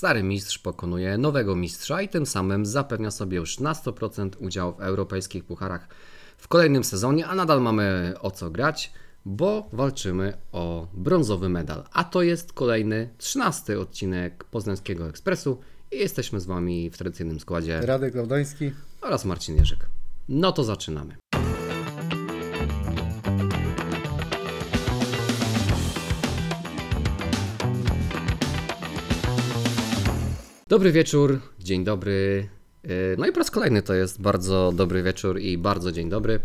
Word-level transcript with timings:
stary 0.00 0.22
mistrz 0.22 0.58
pokonuje 0.58 1.18
nowego 1.18 1.56
mistrza 1.56 2.02
i 2.02 2.08
tym 2.08 2.26
samym 2.26 2.66
zapewnia 2.66 3.10
sobie 3.10 3.36
już 3.36 3.60
na 3.60 3.72
100% 3.72 4.30
udział 4.38 4.74
w 4.74 4.80
europejskich 4.80 5.44
pucharach 5.44 5.88
w 6.38 6.48
kolejnym 6.48 6.84
sezonie, 6.84 7.26
a 7.26 7.34
nadal 7.34 7.62
mamy 7.62 8.14
o 8.20 8.30
co 8.30 8.50
grać, 8.50 8.92
bo 9.24 9.68
walczymy 9.72 10.36
o 10.52 10.88
brązowy 10.94 11.48
medal. 11.48 11.84
A 11.92 12.04
to 12.04 12.22
jest 12.22 12.52
kolejny 12.52 13.08
13 13.18 13.80
odcinek 13.80 14.44
Poznańskiego 14.44 15.08
Ekspresu 15.08 15.60
i 15.92 15.98
jesteśmy 15.98 16.40
z 16.40 16.46
Wami 16.46 16.90
w 16.90 16.96
tradycyjnym 16.96 17.40
składzie 17.40 17.80
Radek 17.80 18.14
Laudański. 18.14 18.72
oraz 19.00 19.24
Marcin 19.24 19.56
Jerzyk. 19.56 19.86
No 20.28 20.52
to 20.52 20.64
zaczynamy. 20.64 21.16
Dobry 30.70 30.92
wieczór, 30.92 31.40
dzień 31.58 31.84
dobry. 31.84 32.48
E, 32.84 32.88
No 33.18 33.26
i 33.26 33.32
po 33.32 33.38
raz 33.38 33.50
kolejny 33.50 33.82
to 33.82 33.94
jest 33.94 34.20
bardzo 34.22 34.72
dobry 34.72 35.02
wieczór 35.02 35.40
i 35.40 35.58
bardzo 35.58 35.92
dzień 35.92 36.08
dobry. 36.08 36.40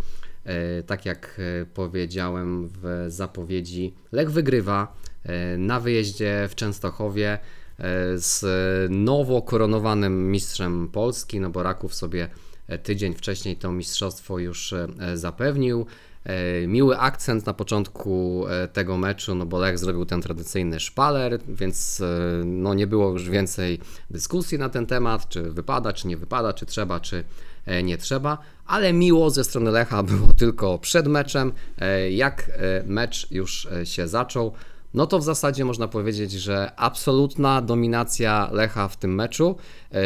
E, 0.45 0.83
Tak 0.83 1.05
jak 1.05 1.39
e, 1.61 1.65
powiedziałem 1.65 2.69
w 2.69 3.05
zapowiedzi, 3.07 3.93
Lech 4.11 4.31
wygrywa 4.31 4.95
na 5.57 5.79
wyjeździe 5.79 6.47
w 6.49 6.55
Częstochowie 6.55 7.39
z 8.15 8.45
nowo 8.91 9.41
koronowanym 9.41 10.31
mistrzem 10.31 10.89
Polski, 10.89 11.39
no 11.39 11.49
bo 11.49 11.63
Raków 11.63 11.95
sobie 11.95 12.29
tydzień 12.83 13.13
wcześniej 13.13 13.57
to 13.57 13.71
mistrzostwo 13.71 14.39
już 14.39 14.73
zapewnił. 15.13 15.85
E, 16.25 16.67
Miły 16.67 16.97
akcent 16.99 17.45
na 17.45 17.53
początku 17.53 18.45
e, 18.47 18.67
tego 18.67 18.97
meczu, 18.97 19.35
no 19.35 19.45
bo 19.45 19.59
Lech 19.59 19.77
zrobił 19.79 20.05
ten 20.05 20.21
tradycyjny 20.21 20.79
szpaler, 20.79 21.39
więc 21.47 22.01
e, 22.01 22.05
no 22.45 22.73
nie 22.73 22.87
było 22.87 23.11
już 23.11 23.29
więcej 23.29 23.79
dyskusji 24.09 24.57
na 24.57 24.69
ten 24.69 24.85
temat, 24.85 25.29
czy 25.29 25.41
wypada, 25.41 25.93
czy 25.93 26.07
nie 26.07 26.17
wypada, 26.17 26.53
czy 26.53 26.65
trzeba, 26.65 26.99
czy 26.99 27.23
nie 27.83 27.97
trzeba, 27.97 28.37
ale 28.65 28.93
miło 28.93 29.29
ze 29.29 29.43
strony 29.43 29.71
Lecha 29.71 30.03
było 30.03 30.33
tylko 30.43 30.79
przed 30.79 31.07
meczem. 31.07 31.51
Jak 32.09 32.51
mecz 32.85 33.31
już 33.31 33.67
się 33.83 34.07
zaczął, 34.07 34.53
no 34.95 35.07
to 35.07 35.19
w 35.19 35.23
zasadzie 35.23 35.65
można 35.65 35.87
powiedzieć, 35.87 36.31
że 36.31 36.71
absolutna 36.75 37.61
dominacja 37.61 38.49
Lecha 38.51 38.87
w 38.87 38.97
tym 38.97 39.15
meczu. 39.15 39.55
E, 39.91 40.01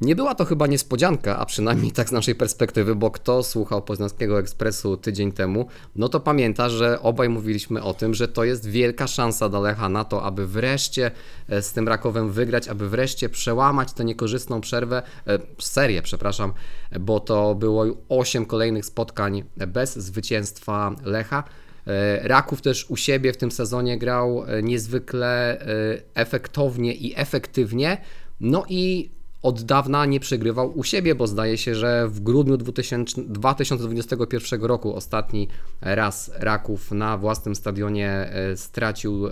Nie 0.00 0.16
była 0.16 0.34
to 0.34 0.44
chyba 0.44 0.66
niespodzianka, 0.66 1.38
a 1.38 1.46
przynajmniej 1.46 1.92
tak 1.92 2.08
z 2.08 2.12
naszej 2.12 2.34
perspektywy, 2.34 2.94
bo 2.94 3.10
kto 3.10 3.42
słuchał 3.42 3.82
Poznańskiego 3.82 4.38
Ekspresu 4.38 4.96
tydzień 4.96 5.32
temu, 5.32 5.66
no 5.96 6.08
to 6.08 6.20
pamięta, 6.20 6.68
że 6.68 7.02
obaj 7.02 7.28
mówiliśmy 7.28 7.82
o 7.82 7.94
tym, 7.94 8.14
że 8.14 8.28
to 8.28 8.44
jest 8.44 8.66
wielka 8.66 9.06
szansa 9.06 9.48
dla 9.48 9.60
Lecha 9.60 9.88
na 9.88 10.04
to, 10.04 10.22
aby 10.22 10.46
wreszcie 10.46 11.10
e, 11.48 11.62
z 11.62 11.72
tym 11.72 11.88
Rakowem 11.88 12.30
wygrać, 12.30 12.68
aby 12.68 12.88
wreszcie 12.88 13.28
przełamać 13.28 13.92
tę 13.92 14.04
niekorzystną 14.04 14.60
przerwę, 14.60 15.02
e, 15.26 15.38
serię, 15.58 16.02
przepraszam, 16.02 16.52
bo 17.00 17.20
to 17.20 17.54
było 17.54 17.84
8 18.08 18.46
kolejnych 18.46 18.86
spotkań 18.86 19.44
bez 19.56 19.98
zwycięstwa 19.98 20.94
Lecha. 21.04 21.44
E, 21.86 22.28
Raków 22.28 22.62
też 22.62 22.90
u 22.90 22.96
siebie 22.96 23.32
w 23.32 23.36
tym 23.36 23.50
sezonie 23.50 23.98
grał 23.98 24.44
e, 24.44 24.62
niezwykle 24.62 25.60
e, 25.60 25.66
efektownie 26.14 26.94
i 26.94 27.12
efektywnie. 27.16 27.98
No 28.40 28.64
i 28.68 29.10
od 29.42 29.62
dawna 29.62 30.06
nie 30.06 30.20
przegrywał 30.20 30.78
u 30.78 30.84
siebie, 30.84 31.14
bo 31.14 31.26
zdaje 31.26 31.58
się, 31.58 31.74
że 31.74 32.08
w 32.08 32.20
grudniu 32.20 32.56
2000, 32.56 33.22
2021 33.22 34.62
roku 34.62 34.94
ostatni 34.94 35.48
raz 35.80 36.30
Raków 36.34 36.92
na 36.92 37.18
własnym 37.18 37.54
stadionie 37.54 38.32
stracił 38.56 39.28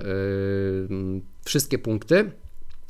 wszystkie 1.44 1.78
punkty. 1.78 2.30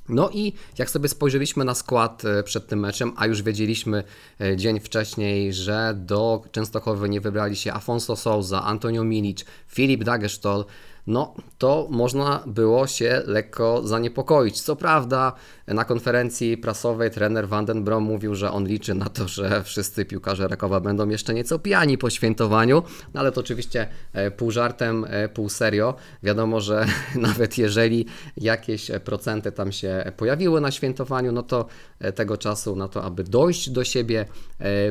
No 0.09 0.31
i 0.31 0.53
jak 0.79 0.91
sobie 0.91 1.09
spojrzeliśmy 1.09 1.65
na 1.65 1.75
skład 1.75 2.25
e, 2.25 2.43
przed 2.43 2.67
tym 2.67 2.81
meczem, 2.81 3.13
a 3.17 3.27
już 3.27 3.43
wiedzieliśmy 3.43 4.05
e, 4.41 4.57
dzień 4.57 4.81
wcześniej, 4.81 5.53
że 5.53 5.95
do 5.97 6.43
Częstochowy 6.53 7.09
nie 7.09 7.21
wybrali 7.21 7.57
się 7.57 7.73
Afonso 7.73 8.17
Souza, 8.17 8.63
Antonio 8.63 9.05
Milic, 9.05 9.45
Filip 9.69 10.05
Dagestol, 10.05 10.65
no 11.09 11.35
to 11.59 11.87
można 11.91 12.43
było 12.47 12.87
się 12.87 13.23
lekko 13.27 13.83
zaniepokoić. 13.87 14.61
Co 14.61 14.77
prawda 14.77 15.33
na 15.67 15.85
konferencji 15.85 16.57
prasowej 16.57 17.11
trener 17.11 17.49
Vandenbrom 17.49 18.05
mówił, 18.05 18.35
że 18.35 18.53
on 18.53 18.67
liczy 18.67 18.95
na 18.95 19.09
to, 19.09 19.29
że 19.29 19.63
wszyscy 19.65 20.05
piłkarze 20.05 20.49
Rakowa 20.49 20.81
będą 20.81 21.09
jeszcze 21.09 21.35
nieco 21.35 21.59
pijani 21.59 21.99
po 21.99 22.11
świętowaniu, 22.11 22.83
no 23.15 23.21
ale 23.21 23.33
to 23.33 23.41
oczywiście 23.41 23.89
e, 24.13 24.31
pół 24.31 24.51
żartem, 24.51 25.07
e, 25.09 25.29
pół 25.29 25.49
serio. 25.49 25.95
Wiadomo, 26.23 26.61
że 26.61 26.87
nawet 27.15 27.59
jeżeli 27.59 28.07
jakieś 28.37 28.91
procenty 29.05 29.53
tam 29.53 29.73
się 29.73 30.13
pojawiły 30.17 30.61
na 30.61 30.71
świętowaniu, 30.71 31.33
no 31.33 31.43
to 31.43 31.67
e, 32.01 32.13
tego 32.13 32.37
czasu 32.37 32.77
na 32.77 32.89
to, 32.89 33.05
aby 33.05 33.25
dojść 33.25 33.71
do 33.71 33.85
siebie 33.85 34.27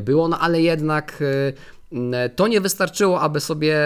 było, 0.01 0.27
no 0.27 0.39
ale 0.39 0.61
jednak 0.61 1.23
To 2.35 2.47
nie 2.47 2.61
wystarczyło, 2.61 3.21
aby 3.21 3.39
sobie 3.39 3.77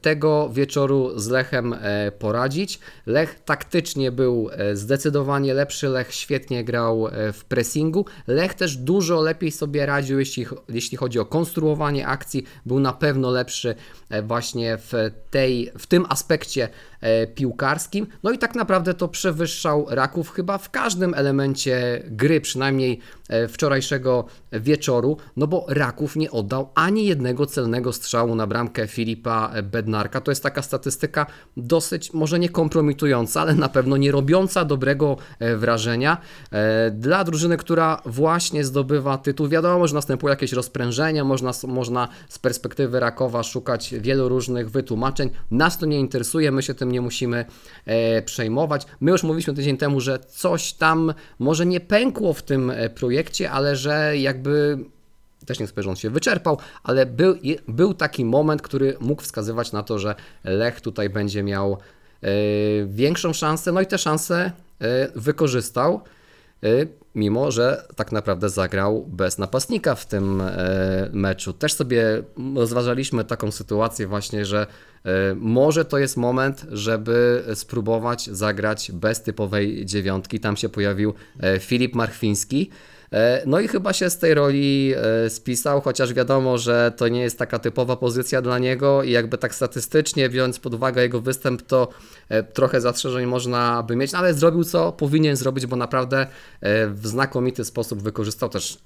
tego 0.00 0.48
wieczoru 0.52 1.18
z 1.18 1.28
Lechem 1.28 1.72
e, 1.72 2.12
poradzić. 2.12 2.78
Lech 3.06 3.40
taktycznie 3.44 4.12
był 4.12 4.50
e, 4.52 4.76
zdecydowanie 4.76 5.54
lepszy, 5.54 5.88
Lech 5.88 6.14
świetnie 6.14 6.64
grał 6.64 7.08
e, 7.08 7.32
w 7.32 7.44
pressingu. 7.44 8.04
Lech 8.26 8.54
też 8.54 8.76
dużo 8.76 9.20
lepiej 9.20 9.52
sobie 9.52 9.86
radził, 9.86 10.18
jeśli, 10.18 10.46
jeśli 10.68 10.96
chodzi 10.96 11.18
o 11.18 11.24
konstruowanie 11.24 12.06
akcji. 12.06 12.44
Był 12.66 12.80
na 12.80 12.92
pewno 12.92 13.30
lepszy 13.30 13.74
e, 14.10 14.22
właśnie 14.22 14.78
w, 14.78 14.92
tej, 15.30 15.72
w 15.78 15.86
tym 15.86 16.06
aspekcie 16.08 16.68
e, 17.00 17.26
piłkarskim. 17.26 18.06
No 18.22 18.30
i 18.30 18.38
tak 18.38 18.54
naprawdę 18.54 18.94
to 18.94 19.08
przewyższał 19.08 19.86
Raków 19.90 20.30
chyba 20.30 20.58
w 20.58 20.70
każdym 20.70 21.14
elemencie 21.14 22.02
gry, 22.06 22.40
przynajmniej 22.40 23.00
e, 23.28 23.48
wczorajszego 23.48 24.24
wieczoru, 24.52 25.16
no 25.36 25.46
bo 25.46 25.66
Raków 25.68 26.16
nie 26.16 26.30
oddał 26.30 26.70
ani 26.74 27.06
jednego 27.06 27.46
celnego 27.46 27.92
strzału 27.92 28.34
na 28.34 28.46
bramkę 28.46 28.86
Filipa 28.86 29.52
Bednarka. 29.62 30.20
To 30.20 30.30
jest 30.30 30.42
taka 30.42 30.62
statystyka 30.62 31.26
dosyć, 31.56 32.12
może 32.12 32.38
nie 32.38 32.48
kompromitująca, 32.48 33.40
ale 33.40 33.54
na 33.54 33.68
pewno 33.68 33.96
nie 33.96 34.12
robiąca 34.12 34.64
dobrego 34.64 35.16
e, 35.38 35.56
wrażenia 35.56 36.16
e, 36.50 36.90
dla 36.90 37.24
drużyny, 37.24 37.56
która 37.56 38.02
właśnie 38.06 38.64
zdobywa 38.64 39.18
tytuł. 39.18 39.48
Wiadomo, 39.48 39.86
że 39.86 39.94
następuje 39.94 40.30
jakieś 40.30 40.52
rozprężenie, 40.52 41.24
można, 41.24 41.50
można 41.66 42.08
z 42.28 42.38
perspektywy 42.38 43.00
Rakowa 43.00 43.42
szukać 43.42 43.94
wielu 44.00 44.28
różnych 44.28 44.70
wytłumaczeń. 44.70 45.30
Nas 45.50 45.78
to 45.78 45.86
nie 45.86 46.00
interesuje, 46.00 46.52
my 46.52 46.62
się 46.62 46.74
tym 46.74 46.92
nie 46.92 47.00
musimy 47.00 47.44
e, 47.86 48.22
przejmować. 48.22 48.86
My 49.00 49.10
już 49.10 49.22
mówiliśmy 49.22 49.54
tydzień 49.54 49.76
temu, 49.76 50.00
że 50.00 50.18
coś 50.18 50.72
tam 50.72 51.14
może 51.38 51.66
nie 51.66 51.80
pękło 51.80 52.32
w 52.32 52.42
tym 52.42 52.72
projekcie, 52.94 53.50
ale 53.50 53.76
że 53.76 54.12
jakby 54.38 54.78
też 55.46 55.58
nie 55.58 55.66
chcę 55.66 55.82
że 55.82 55.90
on 55.90 55.96
się 55.96 56.10
wyczerpał, 56.10 56.58
ale 56.82 57.06
był, 57.06 57.34
był 57.68 57.94
taki 57.94 58.24
moment, 58.24 58.62
który 58.62 58.96
mógł 59.00 59.22
wskazywać 59.22 59.72
na 59.72 59.82
to, 59.82 59.98
że 59.98 60.14
Lech 60.44 60.80
tutaj 60.80 61.10
będzie 61.10 61.42
miał 61.42 61.72
e, 61.72 62.28
większą 62.86 63.32
szansę, 63.32 63.72
no 63.72 63.80
i 63.80 63.86
te 63.86 63.98
szanse 63.98 64.52
e, 64.80 65.08
wykorzystał, 65.14 66.00
e, 66.62 66.68
mimo 67.14 67.50
że 67.50 67.86
tak 67.96 68.12
naprawdę 68.12 68.48
zagrał 68.48 69.06
bez 69.06 69.38
napastnika 69.38 69.94
w 69.94 70.06
tym 70.06 70.42
meczu. 71.12 71.52
Też 71.52 71.72
sobie 71.72 72.22
rozważaliśmy 72.56 73.24
taką 73.24 73.50
sytuację 73.50 74.06
właśnie, 74.06 74.44
że 74.44 74.66
może 75.36 75.84
to 75.84 75.98
jest 75.98 76.16
moment, 76.16 76.66
żeby 76.70 77.44
spróbować 77.54 78.26
zagrać 78.26 78.92
bez 78.92 79.22
typowej 79.22 79.86
dziewiątki. 79.86 80.40
Tam 80.40 80.56
się 80.56 80.68
pojawił 80.68 81.14
Filip 81.60 81.94
Marchwiński. 81.94 82.70
E, 83.12 83.42
No 83.46 83.60
i 83.60 83.68
chyba 83.68 83.92
się 83.92 84.10
z 84.10 84.18
tej 84.18 84.34
roli 84.34 84.94
e, 84.96 85.30
spisał, 85.30 85.80
chociaż 85.80 86.14
wiadomo, 86.14 86.58
że 86.58 86.92
to 86.96 87.08
nie 87.08 87.20
jest 87.20 87.38
taka 87.38 87.58
typowa 87.58 87.96
pozycja 87.96 88.42
dla 88.42 88.58
niego 88.58 89.02
i 89.02 89.10
jakby 89.10 89.38
tak 89.38 89.54
statystycznie, 89.54 90.28
biorąc 90.28 90.58
pod 90.58 90.74
uwagę 90.74 91.02
jego 91.02 91.20
występ, 91.20 91.62
to 91.62 91.88
e, 92.28 92.42
trochę 92.42 92.80
zastrzeżeń 92.80 93.26
można 93.26 93.82
by 93.82 93.96
mieć, 93.96 94.12
no 94.12 94.18
ale 94.18 94.34
zrobił 94.34 94.64
co 94.64 94.92
powinien 94.92 95.36
zrobić, 95.36 95.66
bo 95.66 95.76
naprawdę 95.76 96.26
w 96.88 97.06
znakomity 97.06 97.64
sposób 97.64 98.02
wykorzystał 98.02 98.48
też 98.48 98.78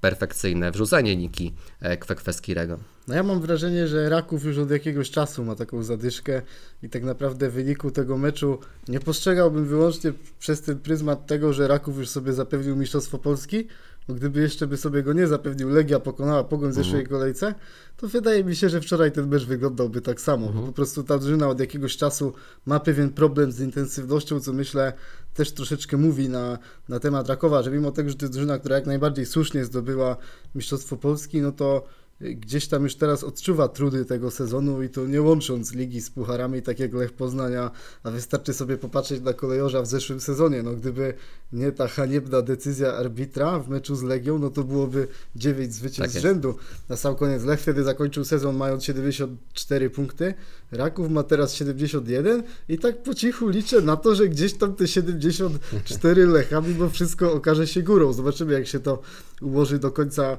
perfekcyjne 0.00 0.70
wrzucenie 0.70 1.16
Niki 1.16 1.54
Kwekweskirego. 2.00 2.93
No 3.08 3.14
ja 3.14 3.22
mam 3.22 3.40
wrażenie, 3.40 3.88
że 3.88 4.08
Raków 4.08 4.44
już 4.44 4.58
od 4.58 4.70
jakiegoś 4.70 5.10
czasu 5.10 5.44
ma 5.44 5.54
taką 5.54 5.82
zadyszkę 5.82 6.42
i 6.82 6.88
tak 6.88 7.04
naprawdę 7.04 7.50
w 7.50 7.52
wyniku 7.52 7.90
tego 7.90 8.18
meczu 8.18 8.58
nie 8.88 9.00
postrzegałbym 9.00 9.66
wyłącznie 9.66 10.12
przez 10.38 10.62
ten 10.62 10.78
pryzmat 10.78 11.26
tego, 11.26 11.52
że 11.52 11.68
Raków 11.68 11.98
już 11.98 12.08
sobie 12.08 12.32
zapewnił 12.32 12.76
Mistrzostwo 12.76 13.18
Polski, 13.18 13.68
bo 14.08 14.14
gdyby 14.14 14.40
jeszcze 14.40 14.66
by 14.66 14.76
sobie 14.76 15.02
go 15.02 15.12
nie 15.12 15.26
zapewnił, 15.26 15.68
Legia 15.68 16.00
pokonała 16.00 16.44
Pogoń 16.44 16.70
w 16.70 16.74
zeszłej 16.74 17.06
kolejce, 17.06 17.54
to 17.96 18.08
wydaje 18.08 18.44
mi 18.44 18.56
się, 18.56 18.68
że 18.68 18.80
wczoraj 18.80 19.12
ten 19.12 19.28
mecz 19.28 19.44
wyglądałby 19.44 20.00
tak 20.00 20.20
samo. 20.20 20.48
bo 20.48 20.66
Po 20.66 20.72
prostu 20.72 21.02
ta 21.02 21.18
drużyna 21.18 21.48
od 21.48 21.60
jakiegoś 21.60 21.96
czasu 21.96 22.32
ma 22.66 22.80
pewien 22.80 23.10
problem 23.10 23.52
z 23.52 23.60
intensywnością, 23.60 24.40
co 24.40 24.52
myślę 24.52 24.92
też 25.34 25.52
troszeczkę 25.52 25.96
mówi 25.96 26.28
na, 26.28 26.58
na 26.88 27.00
temat 27.00 27.28
Rakowa, 27.28 27.62
że 27.62 27.70
mimo 27.70 27.92
tego, 27.92 28.10
że 28.10 28.16
to 28.16 28.24
jest 28.24 28.32
drużyna, 28.32 28.58
która 28.58 28.76
jak 28.76 28.86
najbardziej 28.86 29.26
słusznie 29.26 29.64
zdobyła 29.64 30.16
Mistrzostwo 30.54 30.96
Polski, 30.96 31.40
no 31.40 31.52
to 31.52 31.86
gdzieś 32.20 32.68
tam 32.68 32.82
już 32.82 32.94
teraz 32.94 33.24
odczuwa 33.24 33.68
trudy 33.68 34.04
tego 34.04 34.30
sezonu 34.30 34.82
i 34.82 34.88
to 34.88 35.06
nie 35.06 35.22
łącząc 35.22 35.74
ligi 35.74 36.00
z 36.00 36.10
pucharami, 36.10 36.62
tak 36.62 36.80
jak 36.80 36.94
Lech 36.94 37.12
Poznania, 37.12 37.70
a 38.02 38.10
wystarczy 38.10 38.52
sobie 38.52 38.76
popatrzeć 38.76 39.22
na 39.22 39.32
kolejorza 39.32 39.82
w 39.82 39.86
zeszłym 39.86 40.20
sezonie. 40.20 40.62
No 40.62 40.72
gdyby 40.72 41.14
nie 41.52 41.72
ta 41.72 41.88
haniebna 41.88 42.42
decyzja 42.42 42.94
arbitra 42.94 43.58
w 43.58 43.68
meczu 43.68 43.96
z 43.96 44.02
Legią, 44.02 44.38
no 44.38 44.50
to 44.50 44.64
byłoby 44.64 45.08
9 45.36 45.74
zwycięstw 45.74 46.14
Tak 46.14 46.22
z 46.22 46.22
rzędu. 46.22 46.54
Na 46.88 46.96
sam 46.96 47.16
koniec 47.16 47.44
Lech 47.44 47.60
wtedy 47.60 47.84
zakończył 47.84 48.24
sezon 48.24 48.56
mając 48.56 48.84
74 48.84 49.90
punkty, 49.90 50.34
Raków 50.72 51.10
ma 51.10 51.22
teraz 51.22 51.54
71 51.54 52.42
i 52.68 52.78
tak 52.78 53.02
po 53.02 53.14
cichu 53.14 53.48
liczę 53.48 53.80
na 53.80 53.96
to, 53.96 54.14
że 54.14 54.28
gdzieś 54.28 54.54
tam 54.54 54.74
te 54.74 54.88
74 54.88 56.26
Lecha 56.26 56.60
mimo 56.60 56.88
wszystko 56.88 57.32
okaże 57.32 57.66
się 57.66 57.82
górą. 57.82 58.12
Zobaczymy 58.12 58.52
jak 58.52 58.66
się 58.66 58.80
to 58.80 59.02
ułoży 59.40 59.78
do 59.78 59.90
końca 59.90 60.38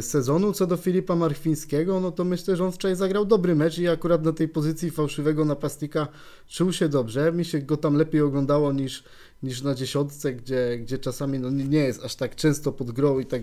sezonu. 0.00 0.52
Co 0.52 0.66
do 0.66 0.76
Filipa 0.76 1.16
Marchwińskiego, 1.16 2.00
no 2.00 2.12
to 2.12 2.24
myślę, 2.24 2.56
że 2.56 2.64
on 2.64 2.72
wczoraj 2.72 2.96
zagrał 2.96 3.24
dobry 3.24 3.54
mecz 3.54 3.78
i 3.78 3.88
akurat 3.88 4.24
na 4.24 4.32
tej 4.32 4.48
pozycji 4.48 4.90
fałszywego 4.90 5.44
napastnika 5.44 6.08
czuł 6.48 6.72
się 6.72 6.88
dobrze. 6.88 7.32
Mi 7.32 7.44
się 7.44 7.58
go 7.58 7.76
tam 7.76 7.94
lepiej 7.94 8.20
oglądało 8.20 8.72
niż, 8.72 9.04
niż 9.42 9.62
na 9.62 9.74
dziesiątce, 9.74 10.32
gdzie, 10.32 10.78
gdzie 10.78 10.98
czasami 10.98 11.38
no, 11.38 11.50
nie 11.50 11.78
jest 11.78 12.04
aż 12.04 12.14
tak 12.14 12.36
często 12.36 12.72
pod 12.72 12.90
grą 12.90 13.18
i 13.18 13.26
tak 13.26 13.42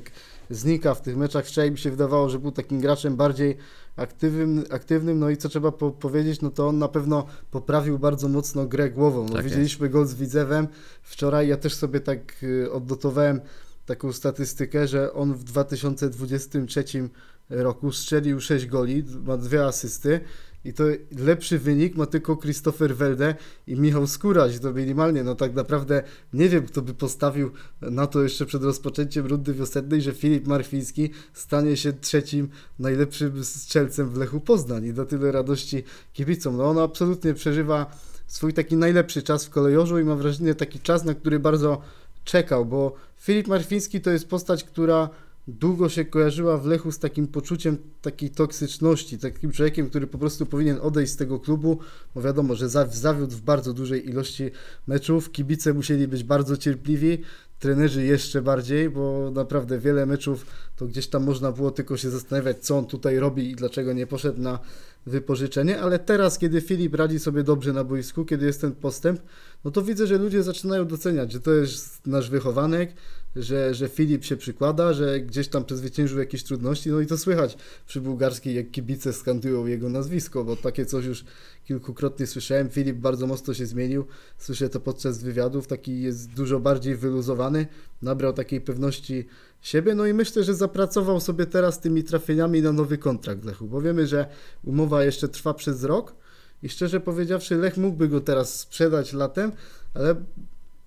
znika 0.50 0.94
w 0.94 1.02
tych 1.02 1.18
meczach. 1.18 1.46
Wczoraj 1.46 1.72
mi 1.72 1.78
się 1.78 1.92
wydawało, 1.92 2.30
że 2.30 2.40
był 2.40 2.52
takim 2.52 2.80
graczem 2.80 3.16
bardziej 3.16 3.58
aktywnym, 3.96 4.64
aktywnym 4.70 5.20
no 5.20 5.30
i 5.30 5.38
co 5.38 5.50
trzeba 5.50 5.72
po, 5.72 5.92
powiedzieć, 5.92 6.42
no 6.42 6.50
to 6.50 6.68
on 6.68 6.80
na 6.80 6.88
pewno 6.88 7.26
poprawił 7.52 8.00
bardzo 8.00 8.30
mocno 8.30 8.66
grę 8.66 8.90
głową. 8.90 9.24
No, 9.24 9.30
Tak 9.30 9.36
jest. 9.36 9.48
widzieliśmy 9.48 9.90
gol 9.90 10.06
z 10.06 10.16
Widzewem 10.16 10.68
wczoraj, 11.02 11.48
ja 11.48 11.58
też 11.58 11.76
sobie 11.76 12.00
tak 12.00 12.44
y, 12.44 12.72
odnotowałem 12.72 13.42
taką 13.86 14.14
statystykę, 14.14 14.88
że 14.88 15.14
on 15.14 15.34
w 15.34 15.44
2023 15.44 17.10
roku 17.50 17.92
strzelił 17.92 18.42
6 18.42 18.66
goli, 18.66 19.04
ma 19.24 19.38
dwie 19.38 19.66
asysty 19.66 20.22
i 20.66 20.74
to 20.74 20.84
lepszy 21.18 21.60
wynik 21.60 21.96
ma 21.96 22.06
tylko 22.06 22.38
Christopher 22.38 22.96
Welde 22.96 23.36
i 23.68 23.76
Michał 23.76 24.08
Skóraś, 24.08 24.60
to 24.60 24.74
minimalnie, 24.74 25.24
no 25.24 25.36
tak 25.36 25.54
naprawdę 25.54 26.04
nie 26.34 26.50
wiem 26.50 26.66
kto 26.66 26.82
by 26.82 26.94
postawił 26.94 27.52
na 27.82 28.08
to 28.08 28.24
jeszcze 28.24 28.46
przed 28.46 28.64
rozpoczęciem 28.64 29.26
rundy 29.26 29.54
wiosennej, 29.54 30.02
że 30.02 30.14
Filip 30.14 30.48
Marchwiński 30.48 31.10
stanie 31.34 31.78
się 31.78 31.94
trzecim 31.94 32.50
najlepszym 32.80 33.44
strzelcem 33.44 34.10
w 34.10 34.18
Lechu 34.18 34.40
Poznań 34.40 34.86
i 34.86 34.94
do 34.94 35.06
tyle 35.06 35.32
radości 35.32 35.84
kibicom. 36.14 36.58
No 36.58 36.70
on 36.70 36.78
absolutnie 36.78 37.34
przeżywa 37.34 37.92
swój 38.28 38.54
taki 38.54 38.78
najlepszy 38.78 39.24
czas 39.24 39.46
w 39.46 39.50
kolejorzu 39.50 40.00
i 40.00 40.04
mam 40.04 40.18
wrażenie 40.18 40.56
taki 40.56 40.80
czas, 40.80 41.06
na 41.06 41.14
który 41.14 41.40
bardzo 41.40 41.82
czekał, 42.26 42.66
bo 42.66 42.94
Filip 43.18 43.48
Marfiński 43.48 44.02
to 44.02 44.10
jest 44.12 44.28
postać, 44.28 44.64
która 44.64 45.10
długo 45.48 45.90
się 45.90 46.06
kojarzyła 46.06 46.58
w 46.58 46.66
Lechu 46.66 46.92
z 46.92 47.00
takim 47.00 47.28
poczuciem 47.28 47.78
takiej 48.02 48.30
toksyczności, 48.30 49.18
takim 49.18 49.52
człowiekiem, 49.52 49.90
który 49.90 50.08
po 50.08 50.18
prostu 50.18 50.46
powinien 50.46 50.78
odejść 50.82 51.12
z 51.14 51.16
tego 51.16 51.40
klubu, 51.40 51.80
bo 52.16 52.22
wiadomo, 52.22 52.56
że 52.56 52.70
za- 52.70 52.88
zawiódł 52.88 53.36
w 53.36 53.42
bardzo 53.42 53.74
dużej 53.74 54.10
ilości 54.10 54.52
meczów, 54.88 55.32
kibice 55.32 55.74
musieli 55.74 56.08
być 56.08 56.24
bardzo 56.24 56.58
cierpliwi, 56.58 57.22
trenerzy 57.60 58.04
jeszcze 58.04 58.42
bardziej, 58.42 58.90
bo 58.90 59.32
naprawdę 59.32 59.80
wiele 59.80 60.06
meczów 60.06 60.46
to 60.76 60.86
gdzieś 60.86 61.08
tam 61.08 61.24
można 61.24 61.52
było 61.52 61.72
tylko 61.72 61.98
się 61.98 62.10
zastanawiać, 62.10 62.58
co 62.60 62.78
on 62.78 62.86
tutaj 62.86 63.20
robi 63.20 63.52
i 63.52 63.56
dlaczego 63.56 63.94
nie 63.94 64.08
poszedł 64.08 64.42
na 64.42 64.60
wypożyczenie, 65.06 65.82
ale 65.82 66.00
teraz, 66.00 66.38
kiedy 66.38 66.62
Filip 66.62 66.96
radzi 66.96 67.20
sobie 67.20 67.44
dobrze 67.44 67.74
na 67.74 67.84
boisku, 67.84 68.26
kiedy 68.26 68.46
jest 68.46 68.62
ten 68.62 68.76
postęp, 68.76 69.22
no 69.66 69.72
to 69.72 69.82
widzę, 69.82 70.08
że 70.08 70.18
ludzie 70.18 70.44
zaczynają 70.44 70.88
doceniać, 70.88 71.32
że 71.32 71.40
to 71.40 71.54
jest 71.54 72.08
nasz 72.08 72.30
wychowanek, 72.30 72.94
że, 73.36 73.74
że 73.74 73.90
Filip 73.90 74.24
się 74.24 74.38
przykłada, 74.38 74.94
że 74.94 75.20
gdzieś 75.20 75.48
tam 75.48 75.66
przezwyciężył 75.66 76.20
jakieś 76.20 76.44
trudności, 76.44 76.90
no 76.92 77.02
i 77.02 77.06
to 77.06 77.18
słychać 77.18 77.58
przy 77.88 78.02
bułgarskiej, 78.02 78.56
jak 78.56 78.72
kibice 78.72 79.14
skandują 79.14 79.66
jego 79.66 79.90
nazwisko, 79.90 80.44
bo 80.44 80.56
takie 80.56 80.86
coś 80.86 81.06
już 81.06 81.26
kilkukrotnie 81.64 82.28
słyszałem. 82.28 82.70
Filip 82.70 82.98
bardzo 82.98 83.28
mocno 83.28 83.54
się 83.54 83.66
zmienił, 83.66 84.06
słyszę 84.38 84.70
to 84.70 84.80
podczas 84.80 85.24
wywiadów, 85.24 85.68
taki 85.68 86.02
jest 86.02 86.30
dużo 86.30 86.60
bardziej 86.60 86.96
wyluzowany, 86.96 87.68
nabrał 88.02 88.34
takiej 88.34 88.62
pewności 88.62 89.28
siebie, 89.62 89.96
no 89.96 90.06
i 90.06 90.14
myślę, 90.14 90.44
że 90.44 90.56
zapracował 90.56 91.20
sobie 91.20 91.46
teraz 91.46 91.82
tymi 91.82 92.04
trafieniami 92.04 92.62
na 92.62 92.72
nowy 92.72 92.98
kontrakt 92.98 93.46
Lechu, 93.46 93.68
bo 93.68 93.82
wiemy, 93.82 94.08
że 94.08 94.28
umowa 94.64 95.04
jeszcze 95.04 95.28
trwa 95.28 95.54
przez 95.54 95.84
rok 95.84 96.16
i 96.64 96.70
szczerze 96.70 97.00
powiedziawszy 97.00 97.56
Lech 97.56 97.78
mógłby 97.78 98.08
go 98.08 98.22
teraz 98.22 98.60
sprzedać 98.60 99.14
latem, 99.14 99.52
ale 99.94 100.16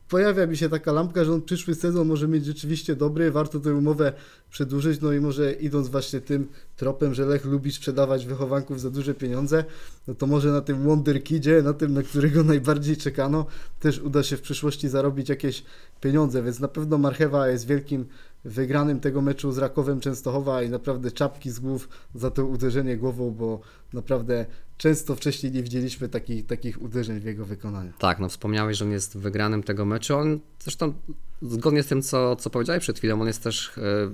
pojawia 0.08 0.46
mi 0.46 0.56
się 0.56 0.68
taka 0.68 0.92
lampka, 0.92 1.24
że 1.24 1.32
on 1.32 1.42
przyszły 1.42 1.74
sezon 1.74 2.08
może 2.08 2.28
mieć 2.28 2.44
rzeczywiście 2.44 2.96
dobry, 2.96 3.30
warto 3.30 3.60
tę 3.60 3.74
umowę 3.74 4.12
przedłużyć, 4.50 5.00
no 5.00 5.12
i 5.12 5.20
może 5.20 5.52
idąc 5.52 5.88
właśnie 5.88 6.20
tym 6.20 6.48
tropem, 6.76 7.14
że 7.14 7.26
Lech 7.26 7.44
lubi 7.44 7.72
sprzedawać 7.72 8.26
wychowanków 8.26 8.80
za 8.80 8.90
duże 8.90 9.14
pieniądze, 9.14 9.64
no 10.06 10.14
to 10.14 10.26
może 10.26 10.52
na 10.52 10.60
tym 10.60 10.82
Wonderkidzie, 10.82 11.62
na 11.62 11.72
tym, 11.72 11.94
na 11.94 12.02
którego 12.02 12.44
najbardziej 12.54 12.96
czekano, 12.96 13.46
też 13.80 13.98
uda 13.98 14.22
się 14.22 14.36
w 14.36 14.40
przyszłości 14.40 14.88
zarobić 14.88 15.28
jakieś 15.28 15.64
pieniądze, 16.00 16.42
więc 16.42 16.60
na 16.60 16.68
pewno 16.68 16.98
Marchewa 16.98 17.48
jest 17.48 17.66
wielkim 17.66 18.06
wygranym 18.44 19.00
tego 19.00 19.22
meczu 19.22 19.52
z 19.52 19.58
Rakowem 19.58 20.00
Częstochowa 20.00 20.62
i 20.62 20.70
naprawdę 20.70 21.10
czapki 21.10 21.50
z 21.50 21.58
głów 21.58 21.88
za 22.14 22.30
to 22.30 22.46
uderzenie 22.46 22.96
głową, 22.96 23.30
bo 23.30 23.60
naprawdę 23.92 24.46
często 24.78 25.16
wcześniej 25.16 25.52
nie 25.52 25.62
widzieliśmy 25.62 26.08
takich, 26.08 26.82
uderzeń 26.82 27.20
w 27.20 27.24
jego 27.24 27.46
wykonaniu. 27.46 27.92
Tak, 27.98 28.18
no 28.18 28.28
wspomniałeś, 28.28 28.76
że 28.76 28.84
on 28.84 28.90
jest 28.90 29.18
wygranym 29.18 29.62
tego 29.62 29.84
meczu. 29.84 30.16
On 30.16 30.40
zresztą 30.58 30.94
zgodnie 31.42 31.82
z 31.82 31.86
tym, 31.86 32.02
co, 32.02 32.36
co 32.36 32.50
powiedziałeś 32.50 32.82
przed 32.82 32.98
chwilą, 32.98 33.20
on 33.20 33.26
jest 33.26 33.42
też 33.42 33.68
e, 33.68 33.70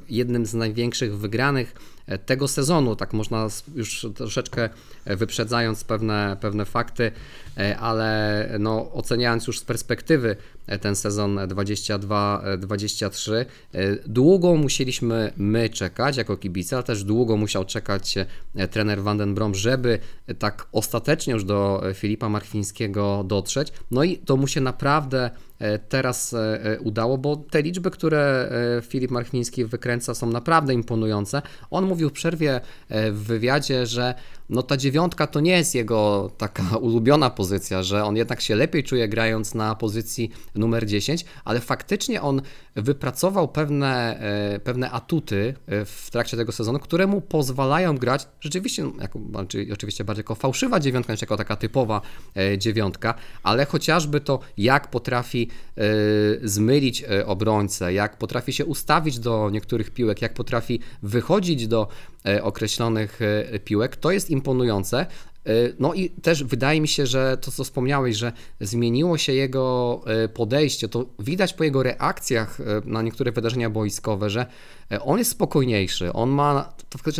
jednym 0.08 0.46
z 0.46 0.54
największych 0.54 1.18
wygranych 1.18 1.74
e, 2.06 2.18
tego 2.18 2.48
sezonu. 2.48 2.96
Tak 2.96 3.12
można 3.12 3.48
już 3.74 4.06
troszeczkę 4.14 4.68
e, 5.04 5.16
wyprzedzając 5.16 5.84
pewne, 5.84 6.36
pewne 6.40 6.64
fakty, 6.64 7.12
ale 7.80 8.48
no, 8.58 8.92
oceniając 8.92 9.46
już 9.46 9.58
z 9.58 9.64
perspektywy 9.64 10.36
ten 10.80 10.96
sezon 10.96 11.36
22-23, 11.36 13.44
długo 14.06 14.54
musieliśmy 14.54 15.32
my 15.36 15.68
czekać 15.68 16.16
jako 16.16 16.36
kibice, 16.36 16.76
ale 16.76 16.82
też 16.82 17.04
długo 17.04 17.36
musiał 17.36 17.64
czekać 17.64 18.14
trener 18.70 19.02
Van 19.02 19.18
den 19.18 19.34
Brom, 19.34 19.54
żeby 19.54 19.98
tak 20.38 20.66
ostatecznie 20.72 21.32
już 21.32 21.44
do 21.44 21.82
Filipa 21.94 22.28
Marchwińskiego 22.28 23.24
dotrzeć. 23.26 23.72
No 23.90 24.04
i 24.04 24.18
to 24.18 24.36
mu 24.36 24.46
się 24.46 24.60
naprawdę 24.60 25.30
teraz 25.88 26.34
e, 26.34 26.64
e, 26.64 26.80
udało, 26.80 27.18
bo 27.18 27.36
te 27.36 27.62
liczby, 27.62 27.90
które 27.90 28.50
e, 28.78 28.82
Filip 28.82 29.10
Marchwiński 29.10 29.64
wykręca 29.64 30.14
są 30.14 30.30
naprawdę 30.30 30.74
imponujące. 30.74 31.42
On 31.70 31.86
mówił 31.86 32.08
w 32.08 32.12
przerwie 32.12 32.60
e, 32.88 33.12
w 33.12 33.24
wywiadzie, 33.24 33.86
że 33.86 34.14
no 34.48 34.62
ta 34.62 34.76
dziewiątka 34.76 35.26
to 35.26 35.40
nie 35.40 35.52
jest 35.52 35.74
jego 35.74 36.30
taka 36.38 36.76
ulubiona 36.86 37.30
pozycja, 37.30 37.82
że 37.82 38.04
on 38.04 38.16
jednak 38.16 38.40
się 38.40 38.54
lepiej 38.54 38.84
czuje 38.84 39.08
grając 39.08 39.54
na 39.54 39.74
pozycji 39.74 40.30
numer 40.54 40.86
10, 40.86 41.24
ale 41.44 41.60
faktycznie 41.60 42.22
on 42.22 42.42
wypracował 42.76 43.48
pewne, 43.48 44.20
e, 44.54 44.60
pewne 44.60 44.90
atuty 44.90 45.54
e, 45.66 45.84
w 45.84 46.08
trakcie 46.10 46.36
tego 46.36 46.52
sezonu, 46.52 46.78
które 46.78 47.06
mu 47.06 47.20
pozwalają 47.20 47.98
grać 47.98 48.28
rzeczywiście, 48.40 48.84
no, 48.84 48.92
jako, 49.00 49.20
oczywiście 49.72 50.04
bardziej 50.04 50.20
jako 50.20 50.34
fałszywa 50.34 50.80
dziewiątka 50.80 51.12
niż 51.12 51.20
jako 51.20 51.36
taka 51.36 51.56
typowa 51.56 52.00
e, 52.36 52.58
dziewiątka, 52.58 53.14
ale 53.42 53.66
chociażby 53.66 54.20
to, 54.20 54.40
jak 54.56 54.90
potrafi 54.90 55.48
zmylić 56.42 57.04
obrońcę, 57.26 57.92
jak 57.92 58.18
potrafi 58.18 58.52
się 58.52 58.64
ustawić 58.64 59.18
do 59.18 59.50
niektórych 59.50 59.90
piłek, 59.90 60.22
jak 60.22 60.34
potrafi 60.34 60.80
wychodzić 61.02 61.68
do 61.68 61.88
określonych 62.42 63.20
e, 63.22 63.58
piłek, 63.58 63.96
to 63.96 64.10
jest 64.10 64.30
imponujące. 64.30 65.06
E, 65.46 65.50
No 65.78 65.94
i 65.94 66.10
też 66.10 66.44
wydaje 66.44 66.80
mi 66.80 66.88
się, 66.88 67.06
że 67.06 67.38
to, 67.40 67.50
co 67.50 67.64
wspomniałeś, 67.64 68.16
że 68.16 68.32
zmieniło 68.60 69.18
się 69.18 69.32
jego 69.32 70.00
e, 70.06 70.28
podejście, 70.28 70.88
to 70.88 71.06
widać 71.18 71.52
po 71.54 71.64
jego 71.64 71.82
reakcjach 71.82 72.60
e, 72.60 72.64
na 72.84 73.02
niektóre 73.02 73.32
wydarzenia 73.32 73.70
boiskowe, 73.70 74.30
że 74.30 74.46
on 75.04 75.18
jest 75.18 75.30
spokojniejszy, 75.30 76.12
on 76.12 76.30
ma 76.30 76.74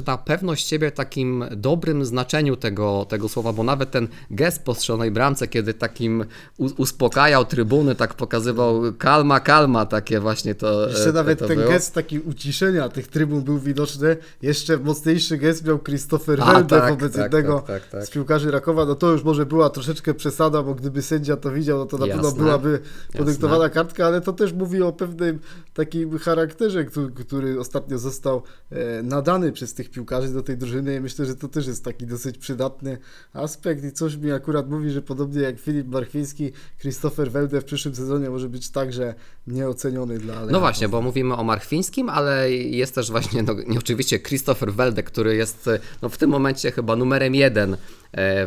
ta 0.04 0.18
pewność 0.18 0.66
siebie 0.66 0.90
w 0.90 0.94
takim 0.94 1.44
dobrym 1.56 2.04
znaczeniu 2.04 2.56
tego, 2.56 3.06
tego 3.08 3.28
słowa, 3.28 3.52
bo 3.52 3.62
nawet 3.62 3.90
ten 3.90 4.08
gest 4.30 4.64
po 4.64 4.74
strzelonej 4.74 5.10
bramce, 5.10 5.48
kiedy 5.48 5.74
takim 5.74 6.24
uspokajał 6.58 7.44
trybuny, 7.44 7.94
tak 7.94 8.14
pokazywał 8.14 8.82
kalma, 8.98 9.40
kalma, 9.40 9.86
takie 9.86 10.20
właśnie 10.20 10.54
to 10.54 10.88
Jeszcze 10.88 11.12
nawet 11.12 11.38
to 11.38 11.48
ten 11.48 11.58
było. 11.58 11.70
gest 11.70 11.94
taki 11.94 12.18
uciszenia 12.18 12.88
tych 12.88 13.06
trybun 13.06 13.42
był 13.42 13.58
widoczny. 13.58 14.16
Jeszcze 14.42 14.78
mocniejszy 14.78 15.38
gest 15.38 15.64
miał 15.64 15.78
Christopher 15.78 16.38
Welde 16.38 16.80
tak, 16.80 16.90
wobec 16.90 17.12
tak, 17.12 17.22
jednego 17.22 17.60
tak, 17.60 17.82
tak, 17.82 17.90
tak. 17.90 18.04
Piłkarzy 18.14 18.50
Rakowa, 18.50 18.86
no 18.86 18.94
to 18.94 19.10
już 19.10 19.24
może 19.24 19.46
była 19.46 19.70
troszeczkę 19.70 20.14
przesada, 20.14 20.62
bo 20.62 20.74
gdyby 20.74 21.02
sędzia 21.02 21.36
to 21.36 21.50
widział, 21.50 21.78
no 21.78 21.86
to 21.86 21.98
na 21.98 22.06
pewno 22.06 22.32
byłaby 22.32 22.80
podyktowana 23.18 23.68
kartka, 23.68 24.06
ale 24.06 24.20
to 24.20 24.32
też 24.32 24.52
mówi 24.52 24.82
o 24.82 24.92
pewnym 24.92 25.38
takim 25.74 26.18
charakterze, 26.18 26.84
który, 26.84 27.10
który 27.10 27.60
ostatnio 27.60 27.98
został 27.98 28.42
e, 28.70 29.02
nadany 29.02 29.52
przez 29.52 29.74
tych 29.74 29.90
piłkarzy 29.90 30.28
do 30.28 30.42
tej 30.42 30.56
drużyny. 30.56 30.94
I 30.94 31.00
myślę, 31.00 31.26
że 31.26 31.36
to 31.36 31.48
też 31.48 31.66
jest 31.66 31.84
taki 31.84 32.06
dosyć 32.06 32.38
przydatny 32.38 32.98
aspekt 33.32 33.84
i 33.84 33.92
coś 33.92 34.16
mi 34.16 34.32
akurat 34.32 34.70
mówi, 34.70 34.90
że 34.90 35.02
podobnie 35.02 35.40
jak 35.40 35.58
Filip 35.58 35.86
Marchwiński, 35.86 36.52
Christopher 36.80 37.30
Welde 37.30 37.60
w 37.60 37.64
przyszłym 37.64 37.94
sezonie 37.94 38.30
może 38.30 38.48
być 38.48 38.70
także 38.70 39.14
nieoceniony 39.46 40.18
dla 40.18 40.34
Lecha 40.40 40.52
No 40.52 40.60
właśnie, 40.60 40.88
bo 40.88 41.02
mówimy 41.02 41.34
o 41.36 41.44
Marchwińskim, 41.44 42.08
ale 42.08 42.50
jest 42.52 42.94
też 42.94 43.10
właśnie, 43.10 43.42
no, 43.42 43.54
oczywiście 43.78 44.20
Christopher 44.20 44.72
Welde, 44.72 45.02
który 45.02 45.36
jest 45.36 45.68
e, 45.68 45.78
no, 46.02 46.08
w 46.08 46.18
tym 46.18 46.30
momencie 46.30 46.72
chyba 46.72 46.96
numerem 46.96 47.34
jeden 47.34 47.76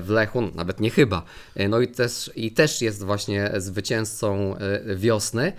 w 0.02 0.06
Lechu, 0.10 0.42
nawet 0.56 0.80
nie 0.80 0.90
chyba. 0.90 1.24
E, 1.56 1.68
No 1.68 1.80
i 1.80 1.88
też, 1.88 2.32
i 2.36 2.52
też 2.52 2.82
jest 2.82 3.04
właśnie 3.04 3.52
zwycięzcą 3.58 4.56
e, 4.58 4.96
wiosny. 4.96 5.54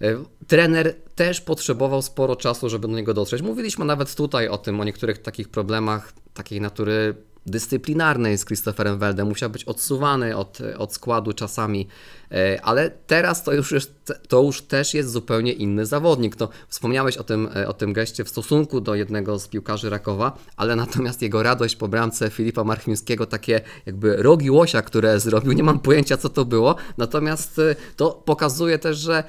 E, 0.00 0.24
Trener 0.46 0.94
też 1.14 1.40
potrzebował 1.40 2.02
sporo 2.02 2.36
czasu, 2.36 2.68
żeby 2.68 2.88
do 2.88 2.94
niego 2.96 3.14
dotrzeć. 3.14 3.42
Mówiliśmy 3.42 3.84
nawet 3.84 4.14
tutaj 4.14 4.48
o 4.48 4.58
tym, 4.58 4.80
o 4.80 4.84
niektórych 4.84 5.18
takich 5.18 5.48
problemach 5.48 6.12
takiej 6.34 6.60
natury 6.60 7.14
dyscyplinarnej 7.46 8.38
z 8.38 8.44
Christopherem 8.44 8.98
Weldem. 8.98 9.28
Musiał 9.28 9.50
być 9.50 9.64
odsuwany 9.64 10.36
od, 10.36 10.58
od 10.78 10.94
składu 10.94 11.32
czasami, 11.32 11.88
e, 12.32 12.60
ale 12.62 12.90
teraz 12.90 13.44
to 13.44 13.52
już, 13.52 13.72
jest, 13.72 14.12
to 14.28 14.42
już 14.42 14.62
też 14.62 14.94
jest 14.94 15.10
zupełnie 15.10 15.52
inny 15.52 15.86
zawodnik. 15.86 16.36
To 16.36 16.48
wspomniałeś 16.68 17.16
o 17.16 17.24
tym, 17.24 17.48
e, 17.56 17.68
o 17.68 17.72
tym 17.72 17.92
geście 17.92 18.24
w 18.24 18.28
stosunku 18.28 18.80
do 18.80 18.94
jednego 18.94 19.38
z 19.38 19.48
piłkarzy 19.48 19.90
Rakowa, 19.90 20.38
ale 20.56 20.76
natomiast 20.76 21.22
jego 21.22 21.42
radość 21.42 21.76
po 21.76 21.88
bramce 21.88 22.30
Filipa 22.30 22.64
Marchmińskiego, 22.64 23.26
takie 23.26 23.60
jakby 23.86 24.16
rogi 24.16 24.50
łosia, 24.50 24.82
które 24.82 25.20
zrobił, 25.20 25.52
nie 25.52 25.62
mam 25.62 25.78
pojęcia 25.78 26.16
co 26.16 26.28
to 26.28 26.44
było, 26.44 26.76
natomiast 26.98 27.58
e, 27.58 27.76
to 27.96 28.10
pokazuje 28.10 28.78
też, 28.78 28.98
że 28.98 29.24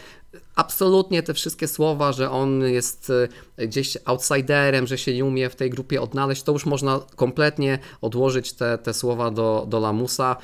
absolutnie 0.55 1.23
te 1.23 1.33
wszystkie 1.33 1.67
słowa, 1.67 2.11
że 2.11 2.31
on 2.31 2.61
jest 2.61 3.11
e, 3.57 3.67
gdzieś 3.67 3.97
outsiderem, 4.05 4.87
że 4.87 4.97
się 4.97 5.13
nie 5.13 5.25
umie 5.25 5.49
w 5.49 5.55
tej 5.55 5.69
grupie 5.69 6.01
odnaleźć, 6.01 6.43
to 6.43 6.51
już 6.51 6.65
można 6.65 6.99
kompletnie 7.15 7.79
odłożyć 8.01 8.53
te, 8.53 8.77
te 8.77 8.93
słowa 8.93 9.31
do, 9.31 9.65
do 9.69 9.79
lamusa. 9.79 10.35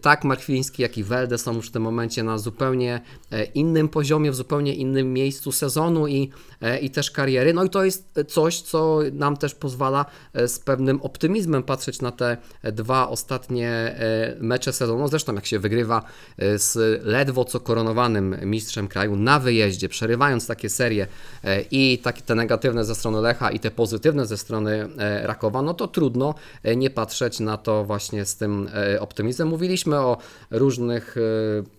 Tak 0.00 0.24
Markwiński, 0.24 0.82
jak 0.82 0.98
i 0.98 1.04
Welde 1.04 1.38
są 1.38 1.54
już 1.54 1.68
w 1.68 1.70
tym 1.70 1.82
momencie 1.82 2.22
na 2.22 2.38
zupełnie 2.38 3.00
e, 3.30 3.44
innym 3.44 3.88
poziomie, 3.88 4.30
w 4.30 4.34
zupełnie 4.34 4.74
innym 4.74 5.12
miejscu 5.12 5.52
sezonu 5.52 6.06
i, 6.06 6.30
e, 6.60 6.78
i 6.78 6.90
też 6.90 7.10
kariery. 7.10 7.54
No 7.54 7.64
i 7.64 7.70
to 7.70 7.84
jest 7.84 8.20
coś, 8.28 8.60
co 8.60 8.98
nam 9.12 9.36
też 9.36 9.54
pozwala 9.54 10.06
z 10.46 10.58
pewnym 10.58 11.02
optymizmem 11.02 11.62
patrzeć 11.62 12.00
na 12.00 12.12
te 12.12 12.36
dwa 12.62 13.08
ostatnie 13.08 13.96
mecze 14.40 14.72
sezonu. 14.72 15.08
Zresztą 15.08 15.34
jak 15.34 15.46
się 15.46 15.58
wygrywa 15.58 16.02
z 16.56 16.76
ledwo 17.04 17.44
co 17.44 17.60
koronowanym 17.60 18.36
mistrzem 18.44 18.88
kraju 18.88 19.16
na 19.16 19.38
wyjeździe, 19.38 19.59
przerywając 19.88 20.46
takie 20.46 20.68
serie 20.68 21.06
e, 21.44 21.60
i 21.70 21.98
takie 21.98 22.22
te 22.22 22.34
negatywne 22.34 22.84
ze 22.84 22.94
strony 22.94 23.20
Lecha 23.20 23.50
i 23.50 23.60
te 23.60 23.70
pozytywne 23.70 24.26
ze 24.26 24.38
strony 24.38 24.88
e, 24.98 25.26
Rakowa, 25.26 25.62
no 25.62 25.74
to 25.74 25.88
trudno 25.88 26.34
e, 26.62 26.76
nie 26.76 26.90
patrzeć 26.90 27.40
na 27.40 27.56
to 27.56 27.84
właśnie 27.84 28.24
z 28.24 28.36
tym 28.36 28.68
optymizmem. 29.00 29.48
Mówiliśmy 29.48 29.98
o 29.98 30.16
różnych 30.50 31.16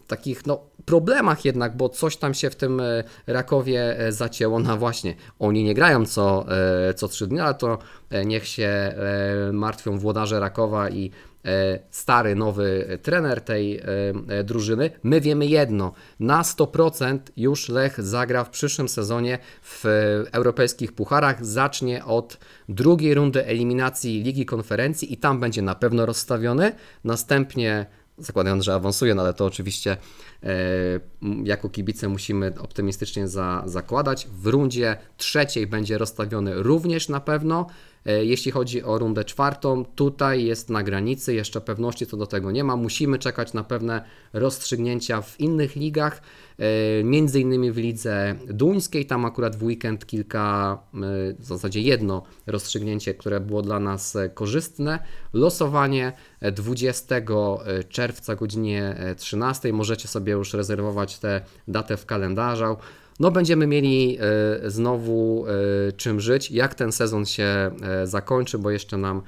takich 0.08 0.46
no, 0.46 0.60
problemach 0.86 1.46
jednak, 1.46 1.78
bo 1.78 1.90
coś 1.90 2.18
tam 2.18 2.34
się 2.34 2.50
w 2.50 2.56
tym 2.56 2.82
Rakowie 3.28 3.98
zacięło. 4.10 4.60
No 4.60 4.78
właśnie, 4.78 5.16
oni 5.40 5.64
nie 5.64 5.74
grają 5.74 6.06
co, 6.06 6.46
co 6.96 7.08
trzy 7.08 7.28
dni, 7.28 7.40
ale 7.40 7.54
to 7.54 7.78
niech 8.26 8.48
się 8.48 8.66
e, 8.66 8.94
martwią 9.54 9.98
włodarze 9.98 10.40
Rakowa 10.40 10.90
i 10.90 11.12
e, 11.46 11.80
stary, 11.92 12.36
nowy 12.36 13.00
trener 13.02 13.42
tej 13.42 13.78
e, 13.78 13.84
e, 14.28 14.44
drużyny. 14.44 14.92
My 15.04 15.22
wiemy 15.22 15.46
jedno, 15.46 15.94
na 16.20 16.42
100% 16.42 17.20
już 17.38 17.70
Lech 17.70 18.02
zagra 18.02 18.44
w 18.44 18.50
przyszłym 18.50 18.90
sezonie 18.90 19.40
w 19.62 19.86
e, 19.86 19.90
europejskich 20.32 20.92
pucharach, 20.92 21.46
zacznie 21.46 22.06
od 22.06 22.38
drugiej 22.70 23.14
rundy 23.14 23.46
eliminacji 23.46 24.24
Ligi 24.24 24.46
Konferencji 24.46 25.14
i 25.14 25.18
tam 25.18 25.40
będzie 25.40 25.62
na 25.62 25.76
pewno 25.76 26.06
rozstawiony, 26.06 26.72
następnie 27.04 27.86
zakładając, 28.18 28.64
że 28.64 28.74
awansuje, 28.74 29.16
no 29.16 29.22
ale 29.22 29.34
to 29.34 29.46
oczywiście 29.46 29.98
e, 30.44 30.48
jako 31.44 31.70
kibice 31.70 32.08
musimy 32.08 32.54
optymistycznie 32.60 33.28
za, 33.28 33.64
zakładać. 33.66 34.28
W 34.28 34.48
rundzie 34.48 34.98
trzeciej 35.18 35.68
będzie 35.68 35.98
rozstawiony 35.98 36.64
również 36.64 37.10
na 37.10 37.20
pewno. 37.20 37.68
E, 38.06 38.26
Jeśli 38.26 38.52
chodzi 38.52 38.84
o 38.84 38.98
rundę 38.98 39.26
czwartą, 39.26 39.86
tutaj 39.86 40.46
jest 40.46 40.70
na 40.70 40.84
granicy, 40.84 41.34
jeszcze 41.34 41.62
pewności 41.62 42.08
co 42.08 42.18
do 42.18 42.28
tego 42.28 42.52
nie 42.52 42.64
ma. 42.64 42.76
Musimy 42.76 43.20
czekać 43.20 43.54
na 43.54 43.64
pewne 43.64 44.04
rozstrzygnięcia 44.34 45.22
w 45.22 45.40
innych 45.40 45.76
ligach, 45.76 46.22
e, 46.58 47.04
między 47.04 47.40
innymi 47.40 47.72
w 47.72 47.78
lidze 47.78 48.36
duńskiej. 48.48 49.06
Tam 49.06 49.26
akurat 49.26 49.56
w 49.56 49.64
weekend 49.64 50.06
kilka, 50.06 50.78
e, 50.94 50.98
w 51.40 51.46
zasadzie 51.46 51.82
jedno 51.82 52.24
rozstrzygnięcie, 52.48 53.14
które 53.14 53.40
było 53.40 53.62
dla 53.62 53.80
nas 53.80 54.18
korzystne. 54.34 55.00
Losowanie 55.34 56.14
e, 56.40 56.52
20 56.52 57.16
czerwca 57.90 58.36
godzinie 58.36 58.96
e, 58.98 59.16
13. 59.16 59.74
Możecie 59.74 60.08
sobie 60.08 60.34
już 60.34 60.54
rezerwować 60.54 61.20
tę 61.20 61.42
datę 61.68 61.98
w 61.98 62.06
kalendarzu. 62.06 62.78
No, 63.22 63.32
będziemy 63.32 63.68
mieli 63.68 64.18
e, 64.20 64.70
znowu 64.70 65.46
e, 65.48 65.92
czym 65.92 66.20
żyć, 66.20 66.52
jak 66.52 66.76
ten 66.76 66.92
sezon 66.92 67.26
się 67.26 67.44
e, 67.44 68.08
zakończy, 68.08 68.58
bo 68.58 68.72
jeszcze 68.72 68.98
nam 68.98 69.22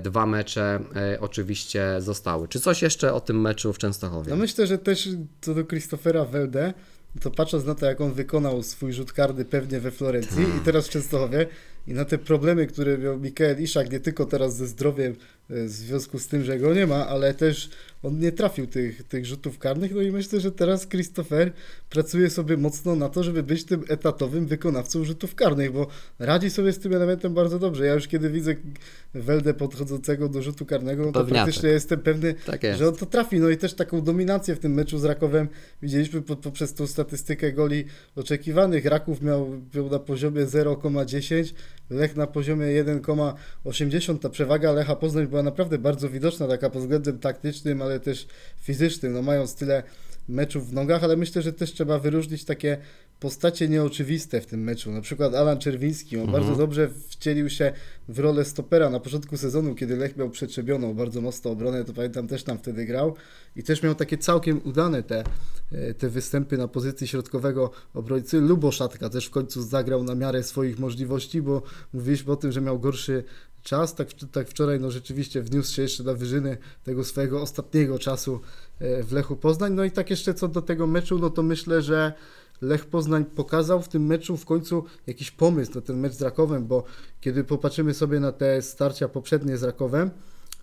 dwa 0.00 0.26
mecze 0.26 0.80
oczywiście 1.20 1.96
zostały. 1.98 2.48
Czy 2.48 2.60
coś 2.60 2.82
jeszcze 2.82 3.12
o 3.12 3.20
tym 3.20 3.40
meczu 3.40 3.72
w 3.72 3.78
Częstochowie? 3.78 4.30
No 4.30 4.36
myślę, 4.36 4.66
że 4.66 4.78
też 4.78 5.08
co 5.40 5.54
do 5.54 5.64
Christophera 5.64 6.24
Welde, 6.24 6.74
to 7.20 7.30
patrząc 7.30 7.64
na 7.64 7.74
to, 7.74 7.86
jak 7.86 8.00
on 8.00 8.12
wykonał 8.12 8.62
swój 8.62 8.92
rzut 8.92 9.12
karny 9.12 9.44
pewnie 9.44 9.80
we 9.80 9.90
Florencji 9.90 10.42
i 10.42 10.60
teraz 10.64 10.86
w 10.86 10.90
Częstochowie 10.90 11.46
i 11.88 11.92
na 11.94 12.04
te 12.04 12.18
problemy, 12.18 12.66
które 12.66 12.98
miał 12.98 13.18
Mikael 13.18 13.62
Iszak, 13.62 13.92
nie 13.92 14.00
tylko 14.00 14.24
teraz 14.26 14.56
ze 14.56 14.66
zdrowiem 14.66 15.12
e, 15.50 15.64
w 15.64 15.70
związku 15.70 16.18
z 16.18 16.28
tym, 16.28 16.44
że 16.44 16.58
go 16.58 16.74
nie 16.74 16.86
ma, 16.86 17.06
ale 17.06 17.34
też 17.34 17.70
on 18.02 18.18
nie 18.18 18.32
trafił 18.32 18.66
tych, 18.66 19.02
tych 19.02 19.26
rzutów 19.26 19.58
karnych, 19.58 19.94
no 19.94 20.02
i 20.02 20.10
myślę, 20.12 20.40
że 20.40 20.52
teraz 20.52 20.88
Christopher 20.88 21.52
pracuje 21.90 22.30
sobie 22.30 22.56
mocno 22.56 22.96
na 22.96 23.08
to, 23.08 23.22
żeby 23.22 23.42
być 23.42 23.64
tym 23.64 23.84
etatowym 23.88 24.46
wykonawcą 24.46 25.04
rzutów 25.04 25.34
karnych, 25.34 25.72
bo 25.72 25.86
radzi 26.18 26.50
sobie 26.50 26.72
z 26.72 26.78
tym 26.78 26.94
elementem 26.94 27.34
bardzo 27.34 27.58
dobrze. 27.58 27.86
Ja 27.86 27.94
już 27.94 28.08
kiedy 28.08 28.30
widzę 28.30 28.54
Weldę 29.14 29.54
podchodzącego 29.54 30.28
do 30.28 30.42
rzutu 30.42 30.66
karnego, 30.66 31.06
no 31.06 31.12
to 31.12 31.20
Pewniaczek. 31.20 31.44
praktycznie 31.44 31.68
jestem 31.68 32.00
pewny, 32.00 32.34
Tak 32.46 32.62
jest. 32.62 32.78
że 32.78 32.88
on 32.88 32.96
to 32.96 33.06
trafi. 33.06 33.40
No 33.40 33.48
i 33.50 33.56
też 33.56 33.74
taką 33.74 34.00
dominację 34.02 34.54
w 34.54 34.58
tym 34.58 34.74
meczu 34.74 34.98
z 34.98 35.04
Rakowem 35.04 35.48
widzieliśmy 35.82 36.22
po, 36.22 36.36
poprzez 36.36 36.74
tą 36.74 36.86
statystykę 36.86 37.52
goli 37.52 37.84
oczekiwanych. 38.16 38.84
Raków 38.84 39.22
miał, 39.22 39.50
miał 39.74 39.90
na 39.90 39.98
poziomie 39.98 40.46
0,10, 40.46 41.54
Lech 41.90 42.16
na 42.16 42.26
poziomie 42.26 42.66
1,80. 42.66 44.18
Ta 44.18 44.28
przewaga 44.28 44.72
Lecha 44.72 44.96
Poznań 44.96 45.26
była 45.26 45.42
naprawdę 45.42 45.78
bardzo 45.78 46.08
widoczna, 46.08 46.48
taka 46.48 46.70
pod 46.70 46.82
względem 46.82 47.18
taktycznym, 47.18 47.82
ale 47.82 48.00
też 48.00 48.26
fizycznym. 48.60 49.12
No 49.12 49.22
mając 49.22 49.54
tyle 49.54 49.82
meczów 50.28 50.70
w 50.70 50.72
nogach, 50.72 51.04
ale 51.04 51.16
myślę, 51.16 51.42
że 51.42 51.52
też 51.52 51.72
trzeba 51.72 51.98
wyróżnić 51.98 52.44
takie 52.44 52.78
postacie 53.20 53.68
nieoczywiste 53.68 54.40
w 54.40 54.46
tym 54.46 54.64
meczu. 54.64 54.90
Na 54.90 55.00
przykład 55.00 55.34
Alan 55.34 55.58
Czerwiński, 55.58 56.18
on 56.18 56.32
bardzo 56.32 56.56
dobrze 56.56 56.90
wcielił 57.08 57.50
się 57.50 57.72
w 58.08 58.18
rolę 58.18 58.44
stopera 58.44 58.90
na 58.90 59.00
początku 59.00 59.36
sezonu, 59.36 59.74
kiedy 59.74 59.96
Lech 59.96 60.16
miał 60.16 60.30
przetrzebioną 60.30 60.94
bardzo 60.94 61.20
mocno 61.20 61.50
obronę, 61.50 61.84
to 61.84 61.92
pamiętam 61.92 62.28
też 62.28 62.42
tam 62.42 62.58
wtedy 62.58 62.86
grał 62.86 63.14
i 63.56 63.62
też 63.62 63.82
miał 63.82 63.94
takie 63.94 64.18
całkiem 64.18 64.60
udane 64.64 65.02
te, 65.02 65.24
e, 65.72 65.94
te 65.94 66.08
występy 66.08 66.58
na 66.58 66.68
pozycji 66.68 67.08
środkowego 67.08 67.70
obrońcy. 67.94 68.40
Luboszatka 68.40 69.08
też 69.08 69.26
w 69.26 69.30
końcu 69.30 69.62
zagrał 69.62 70.02
na 70.02 70.14
miarę 70.14 70.42
swoich 70.42 70.78
możliwości, 70.78 71.42
bo 71.42 71.62
mówiliśmy 71.92 72.32
o 72.32 72.36
tym, 72.36 72.52
że 72.52 72.60
miał 72.60 72.80
gorszy 72.80 73.24
czas, 73.66 73.94
tak, 73.94 74.08
tak 74.32 74.48
wczoraj 74.48 74.80
no 74.80 74.90
rzeczywiście 74.90 75.42
wniósł 75.42 75.74
się 75.74 75.82
jeszcze 75.82 76.02
na 76.02 76.14
wyżyny 76.14 76.56
tego 76.84 77.04
swojego 77.04 77.42
ostatniego 77.42 77.98
czasu 77.98 78.40
e, 78.78 79.02
w 79.02 79.12
Lechu 79.12 79.36
Poznań. 79.36 79.72
No 79.72 79.84
i 79.84 79.90
tak 79.90 80.10
jeszcze 80.10 80.34
co 80.34 80.48
do 80.48 80.62
tego 80.62 80.86
meczu, 80.86 81.18
no 81.18 81.30
to 81.30 81.42
myślę, 81.42 81.82
że 81.82 82.12
Lech 82.60 82.86
Poznań 82.86 83.24
pokazał 83.24 83.82
w 83.82 83.88
tym 83.88 84.06
meczu 84.06 84.36
w 84.36 84.44
końcu 84.44 84.84
jakiś 85.06 85.30
pomysł 85.30 85.72
na 85.74 85.80
ten 85.80 86.00
mecz 86.00 86.12
z 86.12 86.22
Rakowem, 86.22 86.66
bo 86.66 86.84
kiedy 87.20 87.44
popatrzymy 87.44 87.94
sobie 87.94 88.20
na 88.20 88.32
te 88.32 88.62
starcia 88.62 89.08
poprzednie 89.08 89.56
z 89.56 89.62
Rakowem, 89.62 90.10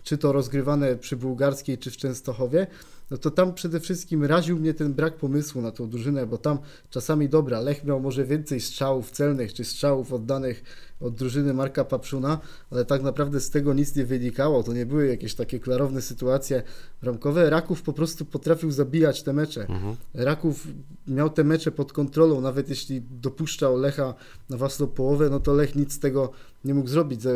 czy 0.02 0.18
to 0.18 0.32
rozgrywane 0.32 0.96
przy 0.96 1.16
Bułgarskiej, 1.16 1.78
czy 1.78 1.90
w 1.90 1.96
Częstochowie, 1.96 2.66
no 3.10 3.18
to 3.18 3.30
tam 3.30 3.54
przede 3.54 3.80
wszystkim 3.80 4.24
raził 4.24 4.58
mnie 4.58 4.74
ten 4.74 4.94
brak 4.94 5.16
pomysłu 5.16 5.62
na 5.62 5.72
tą 5.72 5.88
drużynę, 5.88 6.26
bo 6.26 6.38
tam 6.38 6.58
czasami 6.90 7.28
dobra, 7.28 7.60
Lech 7.60 7.84
miał 7.84 8.00
może 8.00 8.24
więcej 8.24 8.60
strzałów 8.60 9.10
celnych, 9.10 9.54
czy 9.54 9.64
strzałów 9.64 10.12
oddanych 10.12 10.62
od 11.00 11.14
drużyny 11.14 11.54
Marka 11.54 11.84
Papszuna, 11.84 12.38
ale 12.70 12.84
tak 12.84 13.02
naprawdę 13.02 13.40
z 13.40 13.50
tego 13.50 13.74
nic 13.74 13.96
nie 13.96 14.04
wynikało. 14.04 14.62
To 14.62 14.72
nie 14.72 14.86
były 14.86 15.06
jakieś 15.08 15.34
takie 15.34 15.60
klarowne 15.60 16.02
sytuacje 16.02 16.62
bramkowe. 17.02 17.50
Raków 17.50 17.82
po 17.82 17.92
prostu 17.92 18.24
potrafił 18.24 18.70
zabijać 18.70 19.22
te 19.22 19.32
mecze. 19.32 19.66
Raków 20.14 20.68
miał 21.08 21.30
te 21.30 21.44
mecze 21.44 21.72
pod 21.72 21.92
kontrolą, 21.92 22.40
nawet 22.40 22.68
jeśli 22.68 23.02
dopuszczał 23.22 23.76
Lecha 23.76 24.14
na 24.50 24.56
własną 24.56 24.86
połowę, 24.86 25.30
no 25.30 25.40
to 25.40 25.52
Lech 25.54 25.74
nic 25.76 25.92
z 25.92 25.98
tego 25.98 26.30
nie 26.64 26.74
mógł 26.74 26.88
zrobić. 26.88 27.26
E, 27.26 27.30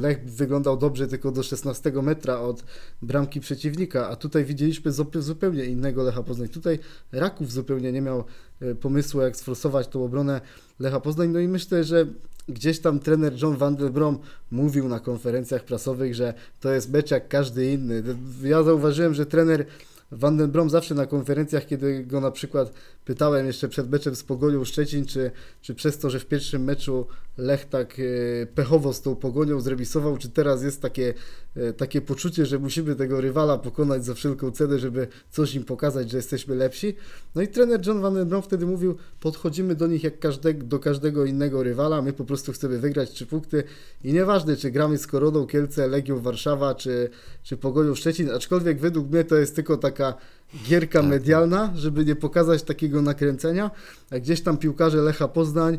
Lech 0.00 0.24
wyglądał 0.24 0.76
dobrze 0.76 1.08
tylko 1.08 1.30
do 1.32 1.42
16 1.42 1.92
metra 2.02 2.38
od 2.40 2.64
bramki 3.02 3.40
przeciwnika, 3.40 4.08
a 4.08 4.16
tutaj 4.16 4.44
widzieliśmy 4.44 4.90
zup- 4.90 5.20
zupełnie 5.20 5.64
innego 5.64 6.02
Lecha 6.02 6.22
Poznań. 6.22 6.48
Tutaj 6.48 6.78
Raków 7.12 7.52
zupełnie 7.52 7.92
nie 7.92 8.00
miał 8.00 8.24
e, 8.60 8.74
pomysłu, 8.74 9.20
jak 9.20 9.36
sforsować 9.36 9.88
tą 9.88 10.04
obronę 10.04 10.40
Lecha 10.80 11.00
Poznań. 11.00 11.28
No 11.28 11.38
i 11.38 11.48
myślę, 11.48 11.84
że 11.84 12.06
gdzieś 12.48 12.80
tam 12.80 12.98
trener 12.98 13.32
John 13.42 13.56
van 13.56 13.76
der 13.76 13.90
Brom 13.90 14.18
mówił 14.50 14.88
na 14.88 15.00
konferencjach 15.00 15.64
prasowych, 15.64 16.14
że 16.14 16.34
to 16.60 16.72
jest 16.72 16.90
mecz 16.90 17.10
jak 17.10 17.28
każdy 17.28 17.72
inny. 17.72 18.02
Ja 18.42 18.62
zauważyłem, 18.62 19.14
że 19.14 19.26
trener 19.26 19.66
Van 20.10 20.36
den 20.36 20.50
Brom 20.50 20.70
zawsze 20.70 20.94
na 20.94 21.06
konferencjach, 21.06 21.66
kiedy 21.66 22.04
go 22.04 22.20
na 22.20 22.30
przykład 22.30 22.72
pytałem 23.04 23.46
jeszcze 23.46 23.68
przed 23.68 23.90
meczem 23.90 24.16
z 24.16 24.22
Pogonią 24.22 24.64
Szczecin, 24.64 25.06
czy, 25.06 25.30
czy 25.60 25.74
przez 25.74 25.98
to, 25.98 26.10
że 26.10 26.20
w 26.20 26.26
pierwszym 26.26 26.64
meczu 26.64 27.06
Lech 27.38 27.64
tak 27.64 27.96
e, 27.98 28.46
pechowo 28.46 28.92
z 28.92 29.02
tą 29.02 29.16
Pogonią 29.16 29.60
zremisował, 29.60 30.18
czy 30.18 30.28
teraz 30.28 30.62
jest 30.62 30.82
takie, 30.82 31.14
e, 31.56 31.72
takie 31.72 32.00
poczucie, 32.00 32.46
że 32.46 32.58
musimy 32.58 32.94
tego 32.96 33.20
rywala 33.20 33.58
pokonać 33.58 34.04
za 34.04 34.14
wszelką 34.14 34.50
cenę, 34.50 34.78
żeby 34.78 35.06
coś 35.30 35.54
im 35.54 35.64
pokazać, 35.64 36.10
że 36.10 36.16
jesteśmy 36.16 36.54
lepsi. 36.54 36.94
No 37.34 37.42
i 37.42 37.48
trener 37.48 37.86
John 37.86 38.00
Van 38.00 38.14
den 38.14 38.28
Brom 38.28 38.42
wtedy 38.42 38.66
mówił, 38.66 38.96
podchodzimy 39.20 39.74
do 39.74 39.86
nich 39.86 40.04
jak 40.04 40.18
każdego, 40.18 40.66
do 40.66 40.78
każdego 40.78 41.24
innego 41.24 41.62
rywala, 41.62 42.02
my 42.02 42.12
po 42.12 42.24
prostu 42.24 42.52
chcemy 42.52 42.78
wygrać 42.78 43.10
trzy 43.10 43.26
punkty 43.26 43.64
i 44.04 44.12
nieważne, 44.12 44.56
czy 44.56 44.70
gramy 44.70 44.98
z 44.98 45.06
Koroną 45.06 45.46
Kielce, 45.46 45.88
Legią 45.88 46.20
Warszawa, 46.20 46.74
czy, 46.74 47.10
czy 47.42 47.56
Pogonią 47.56 47.94
Szczecin, 47.94 48.30
aczkolwiek 48.30 48.80
według 48.80 49.10
mnie 49.10 49.24
to 49.24 49.36
jest 49.36 49.56
tylko 49.56 49.76
taka 49.98 50.18
gierka 50.64 51.02
medialna, 51.02 51.72
żeby 51.76 52.04
nie 52.04 52.16
pokazać 52.16 52.62
takiego 52.62 53.02
nakręcenia, 53.02 53.70
a 54.10 54.18
gdzieś 54.18 54.40
tam 54.40 54.58
piłkarze 54.58 55.02
Lecha 55.02 55.28
Poznań, 55.28 55.78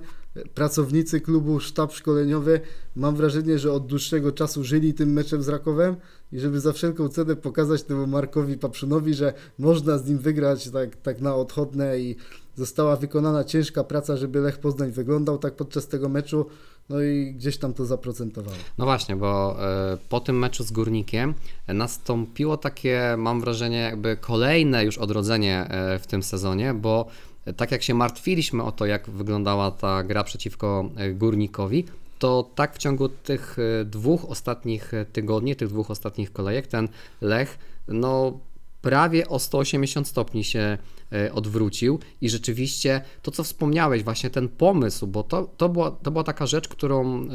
pracownicy 0.53 1.21
klubu, 1.21 1.59
sztab 1.59 1.93
szkoleniowy, 1.93 2.61
mam 2.95 3.15
wrażenie, 3.15 3.59
że 3.59 3.71
od 3.71 3.85
dłuższego 3.85 4.31
czasu 4.31 4.63
żyli 4.63 4.93
tym 4.93 5.13
meczem 5.13 5.43
z 5.43 5.47
Rakowem 5.47 5.95
i 6.31 6.39
żeby 6.39 6.59
za 6.59 6.73
wszelką 6.73 7.09
cenę 7.09 7.35
pokazać 7.35 7.83
temu 7.83 8.07
Markowi 8.07 8.57
Paprzunowi, 8.57 9.13
że 9.13 9.33
można 9.59 9.97
z 9.97 10.05
nim 10.05 10.17
wygrać 10.17 10.69
tak, 10.69 10.95
tak 10.95 11.21
na 11.21 11.35
odchodne 11.35 11.99
i 11.99 12.15
została 12.59 12.95
wykonana 12.95 13.43
ciężka 13.43 13.83
praca, 13.83 14.17
żeby 14.17 14.39
Lech 14.39 14.57
Poznań 14.57 14.91
wyglądał 14.91 15.37
tak 15.37 15.55
podczas 15.55 15.87
tego 15.87 16.09
meczu, 16.09 16.45
no 16.89 17.01
i 17.01 17.33
gdzieś 17.33 17.57
tam 17.57 17.73
to 17.73 17.85
zaprocentowało. 17.85 18.57
No 18.77 18.85
właśnie, 18.85 19.15
bo 19.15 19.57
e, 19.65 19.97
po 20.09 20.19
tym 20.19 20.39
meczu 20.39 20.63
z 20.63 20.71
Górnikiem 20.71 21.33
nastąpiło 21.67 22.57
takie, 22.57 23.15
mam 23.17 23.41
wrażenie, 23.41 23.77
jakby 23.77 24.17
kolejne 24.17 24.85
już 24.85 24.97
odrodzenie 24.97 25.67
e, 25.69 25.99
w 25.99 26.07
tym 26.07 26.23
sezonie, 26.23 26.73
bo 26.73 27.07
tak 27.57 27.71
jak 27.71 27.83
się 27.83 27.93
martwiliśmy 27.93 28.63
o 28.63 28.71
to, 28.71 28.85
jak 28.85 29.09
wyglądała 29.09 29.71
ta 29.71 30.03
gra 30.03 30.23
przeciwko 30.23 30.89
e, 30.95 31.13
Górnikowi, 31.13 31.85
to 32.19 32.49
tak 32.55 32.75
w 32.75 32.77
ciągu 32.77 33.09
tych 33.09 33.57
e, 33.59 33.85
dwóch 33.85 34.25
ostatnich 34.25 34.93
e, 34.93 35.05
tygodni, 35.05 35.55
tych 35.55 35.69
dwóch 35.69 35.91
ostatnich 35.91 36.33
kolejek, 36.33 36.67
ten 36.67 36.89
Lech, 37.21 37.59
no 37.87 38.39
prawie 38.81 39.27
o 39.27 39.39
180 39.39 40.07
stopni 40.07 40.43
się 40.43 40.59
e, 40.59 40.77
odwrócił. 41.33 41.99
I 42.21 42.29
rzeczywiście 42.29 43.01
to, 43.21 43.31
co 43.31 43.43
wspomniałeś, 43.43 44.03
właśnie 44.03 44.29
ten 44.29 44.49
pomysł, 44.49 45.07
bo 45.07 45.23
to, 45.23 45.49
to, 45.57 45.69
była, 45.69 45.91
to 45.91 46.11
była 46.11 46.23
taka 46.23 46.47
rzecz, 46.47 46.67
którą 46.67 47.23
e, 47.23 47.27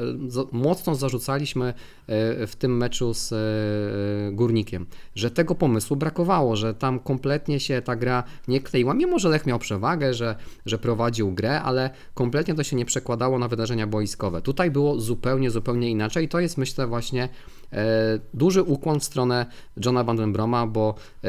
mocno 0.53 0.95
zarzucaliśmy 0.95 1.67
e, 1.67 2.47
w 2.47 2.57
tym 2.57 2.77
meczu 2.77 3.15
z 3.15 3.33
e, 3.33 4.33
Górnikiem, 4.33 4.87
że 5.15 5.31
tego 5.31 5.55
pomysłu 5.55 5.97
brakowało, 5.97 6.57
że 6.57 6.75
tam 6.75 7.01
kompletnie 7.01 7.61
się 7.61 7.83
ta 7.83 7.97
gra 7.97 8.25
nie 8.49 8.61
kleiła, 8.61 8.95
mimo 8.95 9.19
że 9.19 9.29
Lech 9.29 9.47
miał 9.47 9.59
przewagę, 9.59 10.15
że, 10.15 10.37
że 10.67 10.79
prowadził 10.79 11.33
grę, 11.33 11.63
ale 11.63 11.91
kompletnie 12.15 12.55
to 12.55 12.63
się 12.63 12.77
nie 12.77 12.85
przekładało 12.85 13.39
na 13.39 13.49
wydarzenia 13.49 13.87
boiskowe. 13.87 14.43
Tutaj 14.43 14.71
było 14.71 15.01
zupełnie, 15.01 15.51
zupełnie 15.51 15.91
inaczej. 15.91 16.29
To 16.29 16.41
jest 16.41 16.59
myślę 16.59 16.87
właśnie 16.87 17.29
e, 17.73 18.19
duży 18.35 18.63
ukłon 18.63 19.01
w 19.01 19.05
stronę 19.05 19.47
Johna 19.85 20.05
Van 20.05 20.17
den 20.17 20.33
Broma, 20.33 20.67
bo 20.67 20.95
e, 21.25 21.29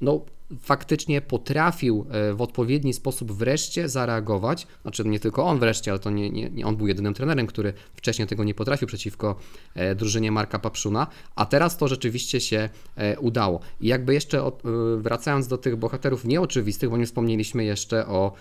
no, 0.00 0.20
faktycznie 0.60 1.20
potrafił 1.20 2.06
e, 2.10 2.34
w 2.34 2.42
odpowiedni 2.42 2.94
sposób 2.94 3.32
wreszcie 3.32 3.88
zareagować. 3.88 4.66
Znaczy 4.82 5.04
nie 5.04 5.20
tylko 5.20 5.44
on 5.44 5.58
wreszcie, 5.58 5.90
ale 5.90 6.00
to 6.00 6.10
nie, 6.10 6.30
nie, 6.30 6.50
nie 6.50 6.66
on 6.66 6.76
był 6.76 6.86
jedynym 6.86 7.14
trenerem, 7.14 7.46
który 7.46 7.72
wcześniej 7.94 8.28
tego 8.28 8.44
nie 8.44 8.54
potrafił 8.54 8.88
przeciwko 8.88 9.36
e, 9.74 9.94
drużynie 9.94 10.32
Marka 10.32 10.58
Papszuna, 10.58 11.06
a 11.34 11.46
teraz 11.46 11.76
to 11.76 11.88
rzeczywiście 11.88 12.40
się 12.40 12.68
e, 12.96 13.18
udało. 13.18 13.60
I 13.80 13.88
jakby 13.88 14.14
jeszcze 14.14 14.50
wracając 14.98 15.48
do 15.48 15.58
tych 15.58 15.76
bohaterów 15.76 16.24
nieoczywistych, 16.24 16.90
bo 16.90 16.96
nie 16.96 17.06
wspomnieliśmy 17.06 17.64
jeszcze 17.64 18.06
o, 18.06 18.32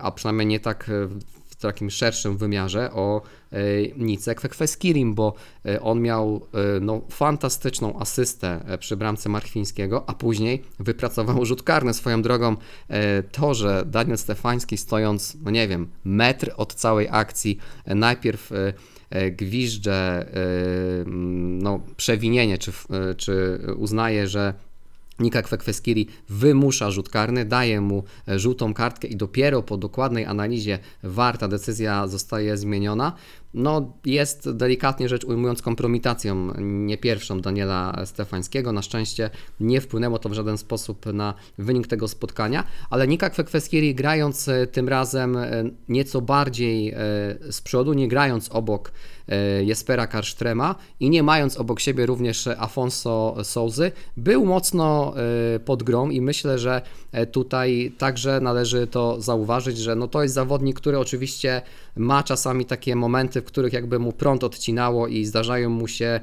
a 0.00 0.12
przynajmniej 0.12 0.46
nie 0.46 0.60
tak 0.60 0.90
takim 1.60 1.90
szerszym 1.90 2.36
wymiarze 2.36 2.92
o 2.92 3.22
e, 3.52 3.58
Nice 3.96 4.34
Kwekweskirim, 4.34 5.14
bo 5.14 5.34
e, 5.66 5.80
on 5.80 6.00
miał 6.00 6.46
e, 6.76 6.80
no, 6.80 7.00
fantastyczną 7.10 7.98
asystę 7.98 8.60
przy 8.78 8.96
bramce 8.96 9.28
Marchwińskiego, 9.28 10.04
a 10.06 10.14
później 10.14 10.62
wypracował 10.78 11.44
rzut 11.46 11.62
karny 11.62 11.94
swoją 11.94 12.22
drogą. 12.22 12.56
To, 13.32 13.54
że 13.54 13.84
Daniel 13.86 14.18
Stefański 14.18 14.76
stojąc, 14.76 15.36
no 15.44 15.50
nie 15.50 15.68
wiem, 15.68 15.88
metr 16.04 16.52
od 16.56 16.74
całej 16.74 17.08
akcji, 17.10 17.58
najpierw 17.86 18.50
gwizdże 19.30 20.26
no, 21.62 21.80
przewinienie, 21.96 22.58
czy, 22.58 22.72
czy 23.16 23.60
uznaje, 23.76 24.28
że 24.28 24.54
Nika 25.20 25.42
Kwekweskiri 25.42 26.06
wymusza 26.28 26.90
rzut 26.90 27.08
karny, 27.08 27.44
daje 27.44 27.80
mu 27.80 28.04
e, 28.28 28.38
żółtą 28.38 28.74
kartkę 28.74 29.08
i 29.08 29.16
dopiero 29.16 29.62
po 29.62 29.76
dokładnej 29.76 30.24
analizie 30.24 30.78
VAR 31.02 31.38
ta 31.38 31.48
decyzja 31.48 32.06
zostaje 32.06 32.56
zmieniona. 32.56 33.12
No, 33.54 33.92
jest 34.04 34.50
delikatnie 34.50 35.08
rzecz 35.08 35.24
ujmując 35.24 35.62
kompromitacją 35.62 36.52
nie 36.58 36.98
pierwszą 36.98 37.40
Daniela 37.40 38.02
Stefańskiego. 38.06 38.72
Na 38.72 38.82
szczęście 38.82 39.30
nie 39.60 39.80
wpłynęło 39.80 40.18
to 40.18 40.28
w 40.28 40.32
żaden 40.32 40.58
sposób 40.58 41.06
na 41.06 41.34
wynik 41.58 41.86
tego 41.86 42.08
spotkania, 42.08 42.64
ale 42.90 43.08
Nika 43.08 43.30
Kwekweskiri 43.30 43.94
grając 43.94 44.48
e, 44.48 44.66
tym 44.66 44.88
razem 44.88 45.36
e, 45.36 45.64
nieco 45.88 46.20
bardziej 46.20 46.90
e, 46.90 46.96
z 47.50 47.60
przodu, 47.60 47.92
nie 47.92 48.08
grając 48.08 48.48
obok 48.48 48.92
Jespera 49.62 50.06
Karsztrema 50.06 50.74
i 51.00 51.10
nie 51.10 51.22
mając 51.22 51.56
obok 51.56 51.80
siebie 51.80 52.06
również 52.06 52.46
Afonso 52.46 53.36
Souzy, 53.42 53.92
był 54.16 54.46
mocno 54.46 55.14
pod 55.64 55.82
grą 55.82 56.10
i 56.10 56.20
myślę, 56.20 56.58
że 56.58 56.82
tutaj 57.32 57.92
także 57.98 58.40
należy 58.40 58.86
to 58.86 59.20
zauważyć, 59.20 59.78
że 59.78 59.94
no 59.94 60.08
to 60.08 60.22
jest 60.22 60.34
zawodnik, 60.34 60.76
który 60.76 60.98
oczywiście 60.98 61.62
ma 61.96 62.22
czasami 62.22 62.64
takie 62.64 62.96
momenty, 62.96 63.40
w 63.40 63.44
których 63.44 63.72
jakby 63.72 63.98
mu 63.98 64.12
prąd 64.12 64.44
odcinało 64.44 65.06
i 65.08 65.24
zdarzają 65.24 65.70
mu 65.70 65.88
się 65.88 66.20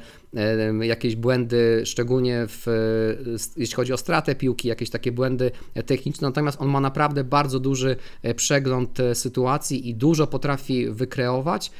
jakieś 0.82 1.16
błędy, 1.16 1.82
szczególnie 1.86 2.46
w, 2.48 2.68
e, 2.68 3.50
jeśli 3.58 3.76
chodzi 3.76 3.94
o 3.94 3.98
stratę 3.98 4.36
piłki, 4.36 4.68
jakieś 4.68 4.90
takie 4.90 5.12
błędy 5.12 5.52
techniczne, 5.86 6.28
natomiast 6.28 6.62
on 6.62 6.68
ma 6.68 6.80
naprawdę 6.80 7.24
bardzo 7.24 7.60
duży 7.60 7.96
e, 8.24 8.34
przegląd 8.34 9.00
e, 9.00 9.16
sytuacji 9.16 9.90
i 9.90 9.96
dużo 9.96 10.28
potrafi 10.28 10.90
wykreować 10.90 11.72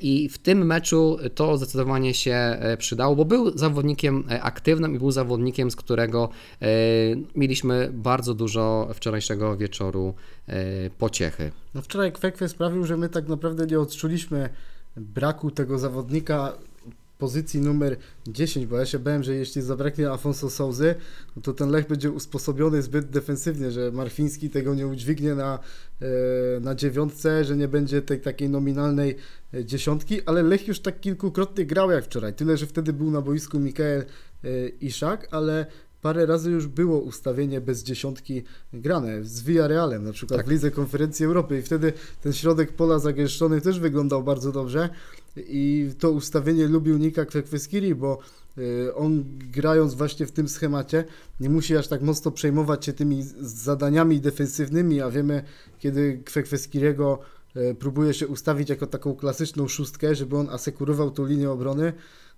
i 0.00 0.28
w 0.28 0.38
tym 0.38 0.66
meczu 0.66 1.18
to 1.34 1.56
zdecydowanie 1.56 2.14
się 2.14 2.58
przydało, 2.78 3.16
bo 3.16 3.24
był 3.24 3.58
zawodnikiem 3.58 4.24
aktywnym 4.40 4.94
i 4.94 4.98
był 4.98 5.10
zawodnikiem, 5.10 5.70
z 5.70 5.76
którego 5.76 6.28
mieliśmy 7.36 7.90
bardzo 7.92 8.34
dużo 8.34 8.88
wczorajszego 8.94 9.56
wieczoru 9.56 10.14
pociechy. 10.98 11.52
No 11.74 11.82
wczoraj 11.82 12.12
Kwekwe 12.12 12.48
sprawił, 12.48 12.84
że 12.84 12.96
my 12.96 13.08
tak 13.08 13.28
naprawdę 13.28 13.66
nie 13.66 13.80
odczuliśmy 13.80 14.48
braku 14.96 15.50
tego 15.50 15.78
zawodnika 15.78 16.52
pozycji 17.24 17.60
numer 17.60 17.96
10, 18.26 18.66
bo 18.66 18.78
ja 18.78 18.86
się 18.86 18.98
bałem, 18.98 19.22
że 19.22 19.34
jeśli 19.34 19.62
zabraknie 19.62 20.10
Afonso 20.10 20.50
Souzy, 20.50 20.94
no 21.36 21.42
to 21.42 21.52
ten 21.52 21.70
Lech 21.70 21.86
będzie 21.86 22.10
usposobiony 22.10 22.82
zbyt 22.82 23.10
defensywnie, 23.10 23.70
że 23.70 23.92
Marfiński 23.92 24.50
tego 24.50 24.74
nie 24.74 24.86
udźwignie 24.86 25.34
na, 25.34 25.58
e, 26.02 26.06
na 26.60 26.74
dziewiątce, 26.74 27.44
że 27.44 27.56
nie 27.56 27.68
będzie 27.68 28.02
tej 28.02 28.20
takiej 28.20 28.48
nominalnej 28.48 29.16
e, 29.54 29.64
dziesiątki, 29.64 30.20
ale 30.26 30.42
Lech 30.42 30.68
już 30.68 30.80
tak 30.80 31.00
kilkukrotnie 31.00 31.66
grał 31.66 31.90
jak 31.90 32.04
wczoraj, 32.04 32.34
tyle, 32.34 32.56
że 32.56 32.66
wtedy 32.66 32.92
był 32.92 33.10
na 33.10 33.20
boisku 33.20 33.58
Mikael 33.58 34.00
e, 34.44 34.68
Iszak, 34.68 35.28
ale 35.30 35.66
parę 36.04 36.26
razy 36.26 36.50
już 36.50 36.66
było 36.66 37.00
ustawienie 37.00 37.60
bez 37.60 37.82
dziesiątki 37.82 38.42
grane. 38.72 39.24
Z 39.24 39.42
Villarrealem, 39.42 40.04
na 40.04 40.12
przykład 40.12 40.38
Tak. 40.38 40.46
w 40.46 40.50
Lidze 40.50 40.70
Konferencji 40.70 41.26
Europy. 41.26 41.58
I 41.58 41.62
wtedy 41.62 41.92
ten 42.22 42.32
środek 42.32 42.72
pola 42.72 42.98
zagęszczony 42.98 43.60
też 43.60 43.80
wyglądał 43.80 44.22
bardzo 44.22 44.52
dobrze. 44.52 44.88
I 45.36 45.90
to 45.98 46.10
ustawienie 46.10 46.68
lubił 46.68 46.98
Nika 46.98 47.24
Kwekweskiri, 47.24 47.94
bo 47.94 48.18
y, 48.58 48.94
on 48.94 49.24
grając 49.52 49.94
właśnie 49.94 50.26
w 50.26 50.32
tym 50.32 50.48
schemacie 50.48 51.04
nie 51.40 51.50
musi 51.50 51.76
aż 51.76 51.88
tak 51.88 52.02
mocno 52.02 52.30
przejmować 52.30 52.84
się 52.84 52.92
tymi 52.92 53.22
zadaniami 53.40 54.20
defensywnymi, 54.20 55.00
a 55.00 55.10
wiemy 55.10 55.44
kiedy 55.78 56.22
Kwekweskiriego 56.24 57.18
e, 57.54 57.74
próbuje 57.74 58.14
się 58.14 58.28
ustawić 58.28 58.68
jako 58.70 58.86
taką 58.86 59.14
klasyczną 59.14 59.68
szóstkę, 59.68 60.14
żeby 60.14 60.36
on 60.36 60.48
asekurował 60.50 61.10
tą 61.10 61.26
linię 61.26 61.50
obrony, 61.50 61.92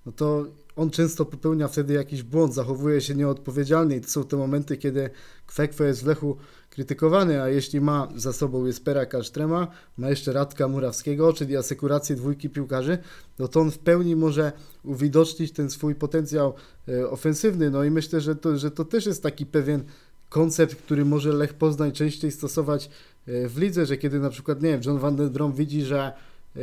no 0.06 0.12
to 0.12 0.44
on 0.76 0.90
często 0.90 1.24
popełnia 1.24 1.68
wtedy 1.68 1.94
jakiś 1.94 2.22
błąd, 2.22 2.54
zachowuje 2.54 3.00
się 3.00 3.14
nieodpowiedzialnie 3.14 4.00
to 4.00 4.08
są 4.08 4.24
te 4.24 4.36
momenty, 4.36 4.76
kiedy 4.76 5.10
Kwekwe 5.46 5.86
jest 5.86 6.02
w 6.02 6.06
Lechu 6.06 6.36
krytykowany, 6.70 7.42
a 7.42 7.48
jeśli 7.48 7.80
ma 7.80 8.08
za 8.16 8.32
sobą 8.32 8.66
Jespera 8.66 9.06
Kasztrema, 9.06 9.68
ma 9.98 10.10
jeszcze 10.10 10.32
Radka 10.32 10.68
Murawskiego, 10.68 11.32
czyli 11.32 11.56
asekurację 11.56 12.16
dwójki 12.16 12.50
piłkarzy, 12.50 12.98
no 13.38 13.48
to 13.48 13.60
on 13.60 13.70
w 13.70 13.78
pełni 13.78 14.16
może 14.16 14.52
uwidocznić 14.84 15.52
ten 15.52 15.70
swój 15.70 15.94
potencjał 15.94 16.54
e, 16.88 17.10
ofensywny, 17.10 17.70
no 17.70 17.84
i 17.84 17.90
myślę, 17.90 18.20
że 18.20 18.36
to, 18.36 18.58
że 18.58 18.70
to 18.70 18.84
też 18.84 19.06
jest 19.06 19.22
taki 19.22 19.46
pewien 19.46 19.84
koncept, 20.28 20.74
który 20.76 21.04
może 21.04 21.32
Lech 21.32 21.54
Poznań 21.54 21.92
częściej 21.92 22.32
stosować 22.32 22.90
e, 23.26 23.48
w 23.48 23.58
lidze, 23.58 23.86
że 23.86 23.96
kiedy 23.96 24.20
na 24.20 24.30
przykład, 24.30 24.62
nie 24.62 24.70
wiem, 24.70 24.80
John 24.84 24.98
van 24.98 25.16
den 25.16 25.30
Brom 25.30 25.52
widzi, 25.52 25.82
że 25.82 26.12
e, 26.56 26.60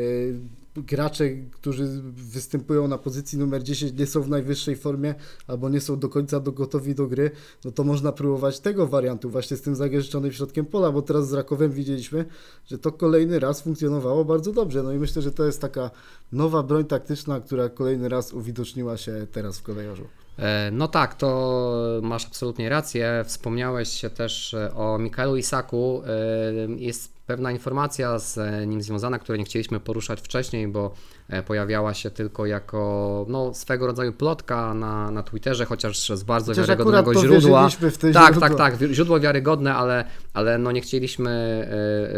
gracze, 0.75 1.29
którzy 1.51 1.87
występują 2.15 2.87
na 2.87 2.97
pozycji 2.97 3.37
numer 3.37 3.63
10 3.63 3.93
nie 3.99 4.07
są 4.07 4.21
w 4.21 4.29
najwyższej 4.29 4.75
formie 4.75 5.15
albo 5.47 5.69
nie 5.69 5.81
są 5.81 5.99
do 5.99 6.09
końca 6.09 6.39
gotowi 6.39 6.95
do 6.95 7.07
gry, 7.07 7.31
no 7.65 7.71
to 7.71 7.83
można 7.83 8.11
próbować 8.11 8.59
tego 8.59 8.87
wariantu 8.87 9.29
właśnie 9.29 9.57
z 9.57 9.61
tym 9.61 9.75
zagęszczonym 9.75 10.31
środkiem 10.31 10.65
pola, 10.65 10.91
bo 10.91 11.01
teraz 11.01 11.27
z 11.27 11.33
Rakowem 11.33 11.71
widzieliśmy, 11.71 12.25
że 12.65 12.77
to 12.77 12.91
kolejny 12.91 13.39
raz 13.39 13.61
funkcjonowało 13.61 14.25
bardzo 14.25 14.51
dobrze, 14.51 14.83
no 14.83 14.91
i 14.93 14.97
myślę, 14.97 15.21
że 15.21 15.31
to 15.31 15.45
jest 15.45 15.61
taka 15.61 15.91
nowa 16.31 16.63
broń 16.63 16.85
taktyczna, 16.85 17.39
która 17.39 17.69
kolejny 17.69 18.09
raz 18.09 18.33
uwidoczniła 18.33 18.97
się 18.97 19.27
teraz 19.31 19.59
w 19.59 19.63
kolejorzu. 19.63 20.07
E, 20.39 20.71
No 20.71 20.87
tak, 20.87 21.15
to 21.15 21.99
masz 22.01 22.25
absolutnie 22.25 22.69
rację. 22.69 23.23
Wspomniałeś 23.27 23.89
się 23.89 24.09
też 24.09 24.53
e, 24.53 24.73
o 24.75 24.97
Mikaelu 24.99 25.35
Isaku. 25.35 26.01
E, 26.05 26.73
Jest 26.77 27.12
pewna 27.25 27.51
informacja 27.51 28.19
z 28.19 28.39
nim 28.67 28.81
związana, 28.81 29.19
której 29.19 29.39
nie 29.39 29.45
chcieliśmy 29.45 29.79
poruszać 29.79 30.21
wcześniej, 30.21 30.67
bo 30.67 30.85
e, 30.85 31.22
pojawiała 31.43 31.93
się 31.93 32.11
tylko 32.11 32.45
jako 32.45 33.25
no, 33.29 33.53
swego 33.53 33.87
rodzaju 33.87 34.13
plotka 34.13 34.73
na, 34.73 35.11
na 35.11 35.23
Twitterze, 35.23 35.65
chociaż 35.65 36.09
z 36.09 36.23
bardzo 36.23 36.51
Chociaż 36.51 36.67
wiarygodnego 36.67 37.13
źródła. 37.15 37.69
w 37.69 37.97
te 37.97 38.11
Tak, 38.11 38.33
źródła. 38.33 38.49
tak, 38.49 38.79
tak, 38.79 38.89
źródło 38.91 39.19
wiarygodne, 39.19 39.73
ale, 39.75 40.05
ale 40.33 40.57
no 40.57 40.71
nie 40.71 40.81
chcieliśmy 40.81 41.31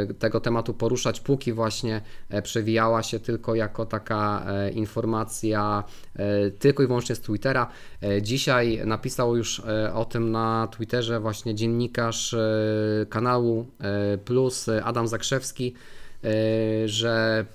e, 0.10 0.14
tego 0.14 0.40
tematu 0.40 0.74
poruszać, 0.74 1.20
póki 1.20 1.54
właśnie 1.54 2.02
e, 2.30 2.42
przewijała 2.42 3.04
się 3.04 3.20
tylko 3.20 3.56
jako 3.56 3.86
taka 3.86 4.46
e, 4.48 4.72
informacja 4.72 5.84
e, 6.16 6.52
tylko 6.52 6.84
i 6.84 6.88
wyłącznie 6.88 7.16
z 7.16 7.20
Twittera. 7.22 7.68
E, 8.04 8.22
Dzisiaj 8.22 8.82
napisał 8.86 9.38
już 9.38 9.60
e, 9.60 9.94
o 9.94 10.06
tym 10.06 10.32
na 10.32 10.68
Twitterze 10.72 11.20
właśnie 11.20 11.56
dziennikarz 11.56 12.34
e, 12.34 12.40
kanału 13.10 13.66
e, 13.80 14.18
Plus 14.18 14.70
e, 14.70 14.84
Adam 14.84 15.08
Zakrzewski, 15.08 15.74
e, 16.24 16.28
że 16.88 17.46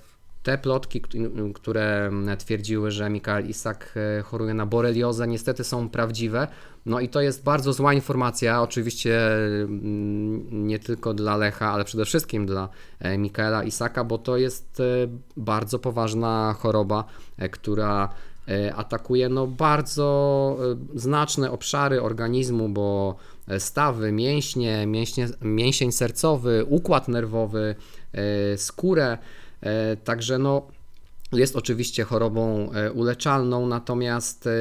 te 0.43 0.57
plotki, 0.57 1.01
kt- 1.01 1.17
które 1.53 2.11
twierdziły, 2.37 2.91
że 2.91 3.09
Mikael 3.09 3.49
Isak 3.49 3.93
e, 4.19 4.21
choruje 4.21 4.53
na 4.53 4.65
boreliozę, 4.65 5.27
niestety 5.27 5.63
są 5.63 5.89
prawdziwe. 5.89 6.47
No 6.85 6.99
i 6.99 7.09
to 7.09 7.21
jest 7.21 7.43
bardzo 7.43 7.73
zła 7.73 7.93
informacja, 7.93 8.61
oczywiście 8.61 9.33
mm, 9.63 10.67
nie 10.67 10.79
tylko 10.79 11.13
dla 11.13 11.37
Lecha, 11.37 11.71
ale 11.71 11.85
przede 11.85 12.05
wszystkim 12.05 12.45
dla 12.45 12.69
e, 12.99 13.17
Mikaela 13.17 13.63
Isaka, 13.63 14.03
bo 14.03 14.17
to 14.17 14.37
jest 14.37 14.79
e, 14.79 14.83
bardzo 15.37 15.79
poważna 15.79 16.55
choroba, 16.59 17.03
która 17.51 18.09
atakuje 18.75 19.29
no 19.29 19.47
bardzo 19.47 20.57
znaczne 20.95 21.51
obszary 21.51 22.01
organizmu, 22.01 22.69
bo 22.69 23.15
stawy, 23.59 24.11
mięśnie, 24.11 24.87
mięśnie, 24.87 25.27
mięsień 25.41 25.91
sercowy, 25.91 26.65
układ 26.69 27.07
nerwowy, 27.07 27.75
skórę, 28.57 29.17
także 30.03 30.37
no 30.37 30.67
jest 31.31 31.55
oczywiście 31.55 32.03
chorobą 32.03 32.71
e, 32.71 32.91
uleczalną, 32.91 33.67
natomiast 33.67 34.47
e, 34.47 34.51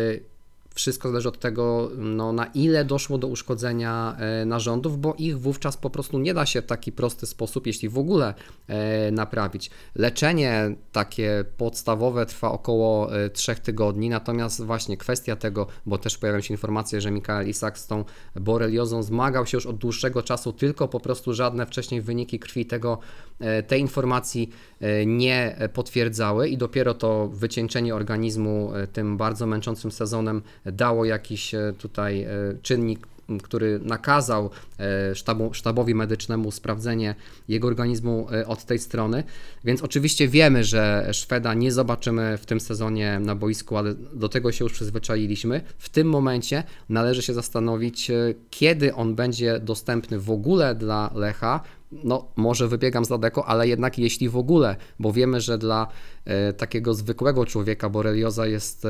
wszystko 0.74 1.08
zależy 1.08 1.28
od 1.28 1.38
tego, 1.38 1.90
no, 1.96 2.32
na 2.32 2.46
ile 2.46 2.84
doszło 2.84 3.18
do 3.18 3.26
uszkodzenia 3.26 4.16
e, 4.18 4.44
narządów, 4.44 5.00
bo 5.00 5.14
ich 5.18 5.40
wówczas 5.40 5.76
po 5.76 5.90
prostu 5.90 6.18
nie 6.18 6.34
da 6.34 6.46
się 6.46 6.62
w 6.62 6.66
taki 6.66 6.92
prosty 6.92 7.26
sposób, 7.26 7.66
jeśli 7.66 7.88
w 7.88 7.98
ogóle, 7.98 8.34
e, 8.68 9.10
naprawić. 9.10 9.70
Leczenie 9.94 10.76
takie 10.92 11.44
podstawowe 11.56 12.26
trwa 12.26 12.52
około 12.52 13.16
e, 13.16 13.30
3 13.30 13.54
tygodni, 13.54 14.08
natomiast 14.08 14.64
właśnie 14.64 14.96
kwestia 14.96 15.36
tego, 15.36 15.66
bo 15.86 15.98
też 15.98 16.18
pojawiają 16.18 16.42
się 16.42 16.54
informacje, 16.54 17.00
że 17.00 17.10
Mikael 17.10 17.48
Isak 17.48 17.78
z 17.78 17.86
tą 17.86 18.04
boreliozą 18.36 19.02
zmagał 19.02 19.46
się 19.46 19.56
już 19.56 19.66
od 19.66 19.76
dłuższego 19.76 20.22
czasu, 20.22 20.52
tylko 20.52 20.88
po 20.88 21.00
prostu 21.00 21.34
żadne 21.34 21.66
wcześniej 21.66 22.02
wyniki 22.02 22.38
krwi 22.38 22.66
tego, 22.66 22.98
e, 23.40 23.62
tej 23.62 23.80
informacji 23.80 24.50
e, 24.80 25.06
nie 25.06 25.56
potwierdzały 25.72 26.48
i 26.48 26.56
dopiero 26.56 26.94
to 26.94 27.28
wycieńczenie 27.28 27.94
organizmu 27.94 28.74
e, 28.74 28.86
tym 28.86 29.16
bardzo 29.16 29.46
męczącym 29.46 29.90
sezonem 29.92 30.42
dało 30.64 31.04
jakiś 31.04 31.54
e, 31.54 31.72
tutaj 31.78 32.22
e, 32.22 32.28
czynnik, 32.62 33.06
który 33.42 33.80
nakazał 33.82 34.50
e, 34.78 35.14
sztabu, 35.14 35.54
sztabowi 35.54 35.94
medycznemu 35.94 36.50
sprawdzenie 36.50 37.14
jego 37.48 37.68
organizmu 37.68 38.26
od 38.46 38.64
tej 38.64 38.78
strony. 38.78 39.24
Więc 39.64 39.82
oczywiście 39.82 40.28
wiemy, 40.28 40.64
że 40.64 41.08
Szweda 41.12 41.54
nie 41.54 41.72
zobaczymy 41.72 42.38
w 42.38 42.46
tym 42.46 42.60
sezonie 42.60 43.20
na 43.20 43.34
boisku, 43.34 43.76
ale 43.76 43.94
do 43.94 44.28
tego 44.28 44.52
się 44.52 44.64
już 44.64 44.72
przyzwyczailiśmy. 44.72 45.60
W 45.78 45.88
tym 45.88 46.08
momencie 46.08 46.62
należy 46.88 47.22
się 47.22 47.34
zastanowić, 47.34 48.10
kiedy 48.50 48.94
on 48.94 49.14
będzie 49.14 49.60
dostępny 49.60 50.18
w 50.18 50.30
ogóle 50.30 50.74
dla 50.74 51.10
Lecha. 51.14 51.60
No, 51.92 52.28
może 52.36 52.68
wybiegam 52.68 53.04
za 53.04 53.18
daleko, 53.18 53.46
ale 53.46 53.68
jednak 53.68 53.98
jeśli 53.98 54.28
w 54.28 54.36
ogóle, 54.36 54.76
bo 54.98 55.12
wiemy, 55.12 55.40
że 55.40 55.58
dla 55.58 55.86
e, 56.24 56.52
takiego 56.52 56.94
zwykłego 56.94 57.46
człowieka 57.46 57.88
borelioza 57.88 58.46
jest 58.46 58.84
e, 58.84 58.88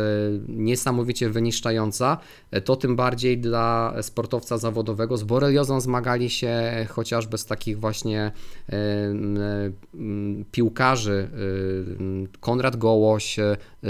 niesamowicie 0.48 1.30
wyniszczająca, 1.30 2.18
e, 2.50 2.60
to 2.60 2.76
tym 2.76 2.96
bardziej 2.96 3.38
dla 3.38 3.94
sportowca 4.02 4.58
zawodowego. 4.58 5.16
Z 5.16 5.22
boreliozą 5.22 5.80
zmagali 5.80 6.30
się 6.30 6.86
chociażby 6.88 7.38
z 7.38 7.46
takich 7.46 7.80
właśnie 7.80 8.32
piłkarzy. 10.52 11.30
Konrad 12.40 12.76
Gołoś, 12.76 13.36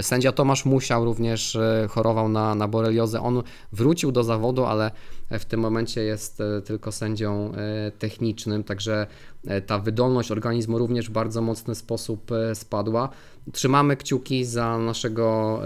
sędzia 0.01 0.31
Tomasz 0.31 0.65
Musiał 0.65 1.05
również 1.05 1.57
chorował 1.89 2.29
na, 2.29 2.55
na 2.55 2.67
boreliozę. 2.67 3.21
On 3.21 3.43
wrócił 3.71 4.11
do 4.11 4.23
zawodu, 4.23 4.65
ale 4.65 4.91
w 5.39 5.45
tym 5.45 5.59
momencie 5.59 6.03
jest 6.03 6.41
e, 6.41 6.61
tylko 6.61 6.91
sędzią 6.91 7.51
e, 7.53 7.91
technicznym, 7.91 8.63
także 8.63 9.07
e, 9.47 9.61
ta 9.61 9.79
wydolność 9.79 10.31
organizmu 10.31 10.77
również 10.77 11.09
w 11.09 11.11
bardzo 11.11 11.41
mocny 11.41 11.75
sposób 11.75 12.31
spadła. 12.53 13.09
Trzymamy 13.51 13.97
kciuki 13.97 14.45
za 14.45 14.77
naszego 14.77 15.59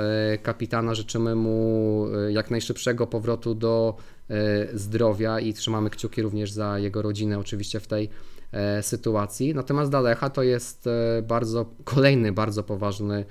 kapitana, 0.43 0.95
życzymy 0.95 1.35
mu 1.35 2.07
jak 2.29 2.51
najszybszego 2.51 3.07
powrotu 3.07 3.55
do 3.55 3.95
zdrowia 4.73 5.39
i 5.39 5.53
trzymamy 5.53 5.89
kciuki 5.89 6.21
również 6.21 6.51
za 6.51 6.79
jego 6.79 7.01
rodzinę 7.01 7.39
oczywiście 7.39 7.79
w 7.79 7.87
tej 7.87 8.09
sytuacji. 8.81 9.55
Natomiast 9.55 9.91
dla 9.91 10.01
Lecha 10.01 10.29
to 10.29 10.43
jest 10.43 10.89
bardzo 11.23 11.65
kolejny 11.83 12.31
bardzo 12.31 12.63
poważny 12.63 13.25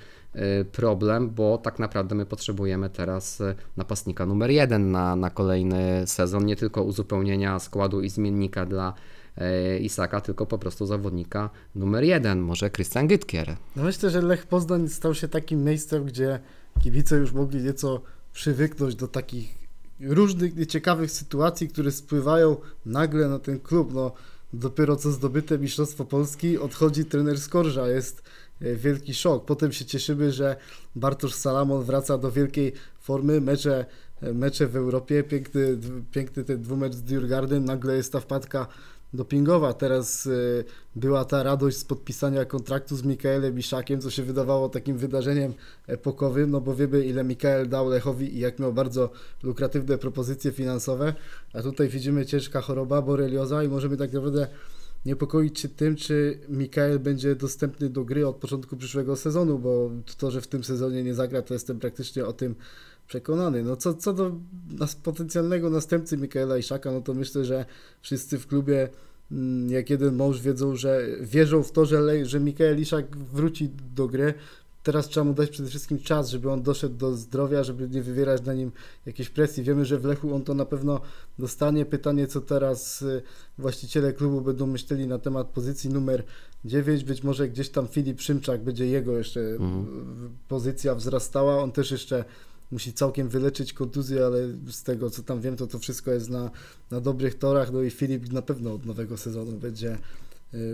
problem, 0.71 1.29
bo 1.29 1.57
tak 1.57 1.79
naprawdę 1.79 2.15
my 2.15 2.25
potrzebujemy 2.25 2.89
teraz 2.89 3.41
e, 3.41 3.55
napastnika 3.77 4.25
numer 4.25 4.51
jeden 4.51 4.91
na, 4.91 5.15
na 5.15 5.29
kolejny 5.29 6.03
sezon, 6.05 6.45
nie 6.45 6.55
tylko 6.55 6.83
uzupełnienia 6.83 7.59
składu 7.59 8.01
i 8.01 8.09
zmiennika 8.09 8.65
dla 8.65 8.93
e, 9.37 9.79
Isaka, 9.79 10.21
tylko 10.21 10.45
po 10.45 10.57
prostu 10.57 10.85
zawodnika 10.85 11.49
numer 11.75 12.03
jeden, 12.03 12.39
może 12.39 12.69
Christian 12.69 13.07
Gytkier. 13.07 13.55
No 13.75 13.83
myślę, 13.83 14.09
że 14.09 14.21
Lech 14.21 14.47
Poznań 14.47 14.89
stał 14.89 15.15
się 15.15 15.27
takim 15.27 15.63
miejscem, 15.63 16.05
gdzie 16.05 16.39
kibice 16.83 17.15
już 17.15 17.33
mogli 17.33 17.63
nieco 17.63 18.01
przywyknąć 18.33 18.95
do 18.95 19.07
takich 19.07 19.65
różnych 19.99 20.55
nieciekawych 20.55 21.11
sytuacji, 21.11 21.67
które 21.67 21.91
spływają 21.91 22.57
nagle 22.85 23.27
na 23.27 23.39
ten 23.39 23.59
klub. 23.59 23.93
No, 23.93 24.11
dopiero 24.53 24.95
co 24.95 25.11
zdobyte 25.11 25.57
Mistrzostwo 25.57 26.05
Polski, 26.05 26.57
odchodzi 26.57 27.05
trener 27.05 27.39
Skorża, 27.39 27.87
jest 27.87 28.23
wielki 28.61 29.13
szok. 29.13 29.45
Potem 29.45 29.71
się 29.71 29.85
cieszymy, 29.85 30.31
że 30.31 30.55
Bartosz 30.95 31.33
Salamon 31.33 31.83
wraca 31.83 32.17
do 32.17 32.31
wielkiej 32.31 32.73
formy, 32.99 33.41
mecze, 33.41 33.85
e, 34.21 34.33
mecze 34.33 34.67
w 34.67 34.75
Europie, 34.75 35.23
piękny, 35.23 35.77
piękny 36.11 36.43
ten 36.43 36.61
dwumecz 36.61 36.93
z 36.93 37.03
Djurgardem, 37.03 37.65
nagle 37.65 37.95
jest 37.95 38.11
ta 38.11 38.19
wpadka 38.19 38.67
dopingowa. 39.15 39.73
Teraz 39.73 40.25
y, 40.25 40.63
była 40.95 41.25
ta 41.25 41.43
radość 41.43 41.77
z 41.77 41.83
podpisania 41.83 42.45
kontraktu 42.45 42.95
z 42.95 43.03
Mikaelem 43.03 43.59
Iszakiem, 43.59 44.01
co 44.01 44.09
się 44.09 44.23
wydawało 44.23 44.69
takim 44.69 44.97
wydarzeniem 44.97 45.53
epokowym, 45.87 46.51
no 46.51 46.61
bo 46.61 46.75
wiemy 46.75 47.05
ile 47.05 47.23
Mikael 47.23 47.69
dał 47.69 47.89
Lechowi 47.89 48.35
i 48.35 48.39
jak 48.39 48.59
miał 48.59 48.73
bardzo 48.73 49.09
lukratywne 49.43 49.97
propozycje 49.97 50.51
finansowe, 50.51 51.13
a 51.53 51.61
tutaj 51.61 51.87
widzimy 51.87 52.25
ciężka 52.25 52.61
choroba, 52.61 53.01
borelioza 53.01 53.63
i 53.63 53.67
możemy 53.67 53.97
tak 53.97 54.13
naprawdę 54.13 54.47
niepokoić 55.05 55.59
się 55.59 55.69
tym, 55.69 55.95
czy 55.95 56.39
Mikael 56.49 56.99
będzie 56.99 57.35
dostępny 57.35 57.89
do 57.89 58.05
gry 58.05 58.27
od 58.27 58.35
początku 58.35 58.77
przyszłego 58.77 59.15
sezonu, 59.15 59.59
bo 59.59 59.91
to, 60.17 60.31
że 60.31 60.41
w 60.41 60.47
tym 60.47 60.63
sezonie 60.63 61.03
nie 61.03 61.13
zagra, 61.13 61.41
to 61.41 61.53
jestem 61.53 61.79
praktycznie 61.79 62.25
o 62.25 62.33
tym 62.33 62.55
przekonany. 63.07 63.63
No 63.63 63.75
co, 63.75 63.93
co 63.93 64.13
do 64.13 64.35
nas 64.69 64.95
potencjalnego 64.95 65.69
następcy 65.69 66.17
Mikaela 66.17 66.57
Iszaka, 66.57 66.91
no 66.91 67.01
to 67.01 67.13
myślę, 67.13 67.45
że 67.45 67.65
wszyscy 68.01 68.39
w 68.39 68.47
klubie 68.47 68.89
mm, 69.31 69.71
jak 69.71 69.89
jeden 69.89 70.15
mąż 70.15 70.41
wiedzą, 70.41 70.75
że 70.75 71.07
wierzą 71.21 71.63
w 71.63 71.71
to, 71.71 71.85
że, 71.85 72.25
że 72.25 72.39
Mikael 72.39 72.79
Iszak 72.79 73.17
wróci 73.17 73.69
do 73.95 74.07
gry. 74.07 74.33
Teraz 74.85 75.07
trzeba 75.07 75.23
mu 75.23 75.33
dać 75.33 75.49
przede 75.49 75.69
wszystkim 75.69 75.99
czas, 75.99 76.29
żeby 76.29 76.51
on 76.51 76.63
doszedł 76.63 76.95
do 76.95 77.15
zdrowia, 77.15 77.63
żeby 77.63 77.89
nie 77.89 78.01
wywierać 78.01 78.45
na 78.45 78.53
nim 78.53 78.71
jakiejś 79.05 79.29
presji. 79.29 79.63
Wiemy, 79.63 79.85
że 79.85 79.99
w 79.99 80.05
Lechu 80.05 80.35
on 80.35 80.43
to 80.43 80.53
na 80.53 80.65
pewno 80.65 81.01
dostanie. 81.39 81.85
Pytanie, 81.85 82.27
co 82.27 82.41
teraz 82.41 83.01
y, 83.01 83.21
właściciele 83.57 84.13
klubu 84.13 84.41
będą 84.41 84.67
myśleli 84.67 85.07
na 85.07 85.19
temat 85.19 85.47
pozycji 85.47 85.89
numer 85.89 86.23
9. 86.65 87.03
Być 87.03 87.23
może 87.23 87.49
gdzieś 87.49 87.69
tam 87.69 87.87
Filip 87.87 88.21
Szymczak 88.21 88.63
będzie 88.63 88.87
jego 88.87 89.17
jeszcze 89.17 89.39
Mhm. 89.41 89.81
y, 90.25 90.47
pozycja 90.47 90.95
wzrastała. 90.95 91.63
On 91.63 91.71
też 91.71 91.91
jeszcze 91.91 92.25
musi 92.71 92.93
całkiem 92.93 93.29
wyleczyć 93.29 93.73
kontuzję, 93.73 94.25
ale 94.25 94.37
z 94.71 94.83
tego 94.83 95.09
co 95.09 95.23
tam 95.23 95.41
wiem, 95.41 95.55
to 95.55 95.67
to 95.67 95.79
wszystko 95.79 96.11
jest 96.11 96.29
na, 96.29 96.51
na 96.91 97.01
dobrych 97.01 97.37
torach. 97.37 97.71
No 97.73 97.81
i 97.81 97.89
Filip 97.89 98.31
na 98.31 98.41
pewno 98.41 98.73
od 98.73 98.85
nowego 98.85 99.17
sezonu 99.17 99.51
będzie, 99.51 99.97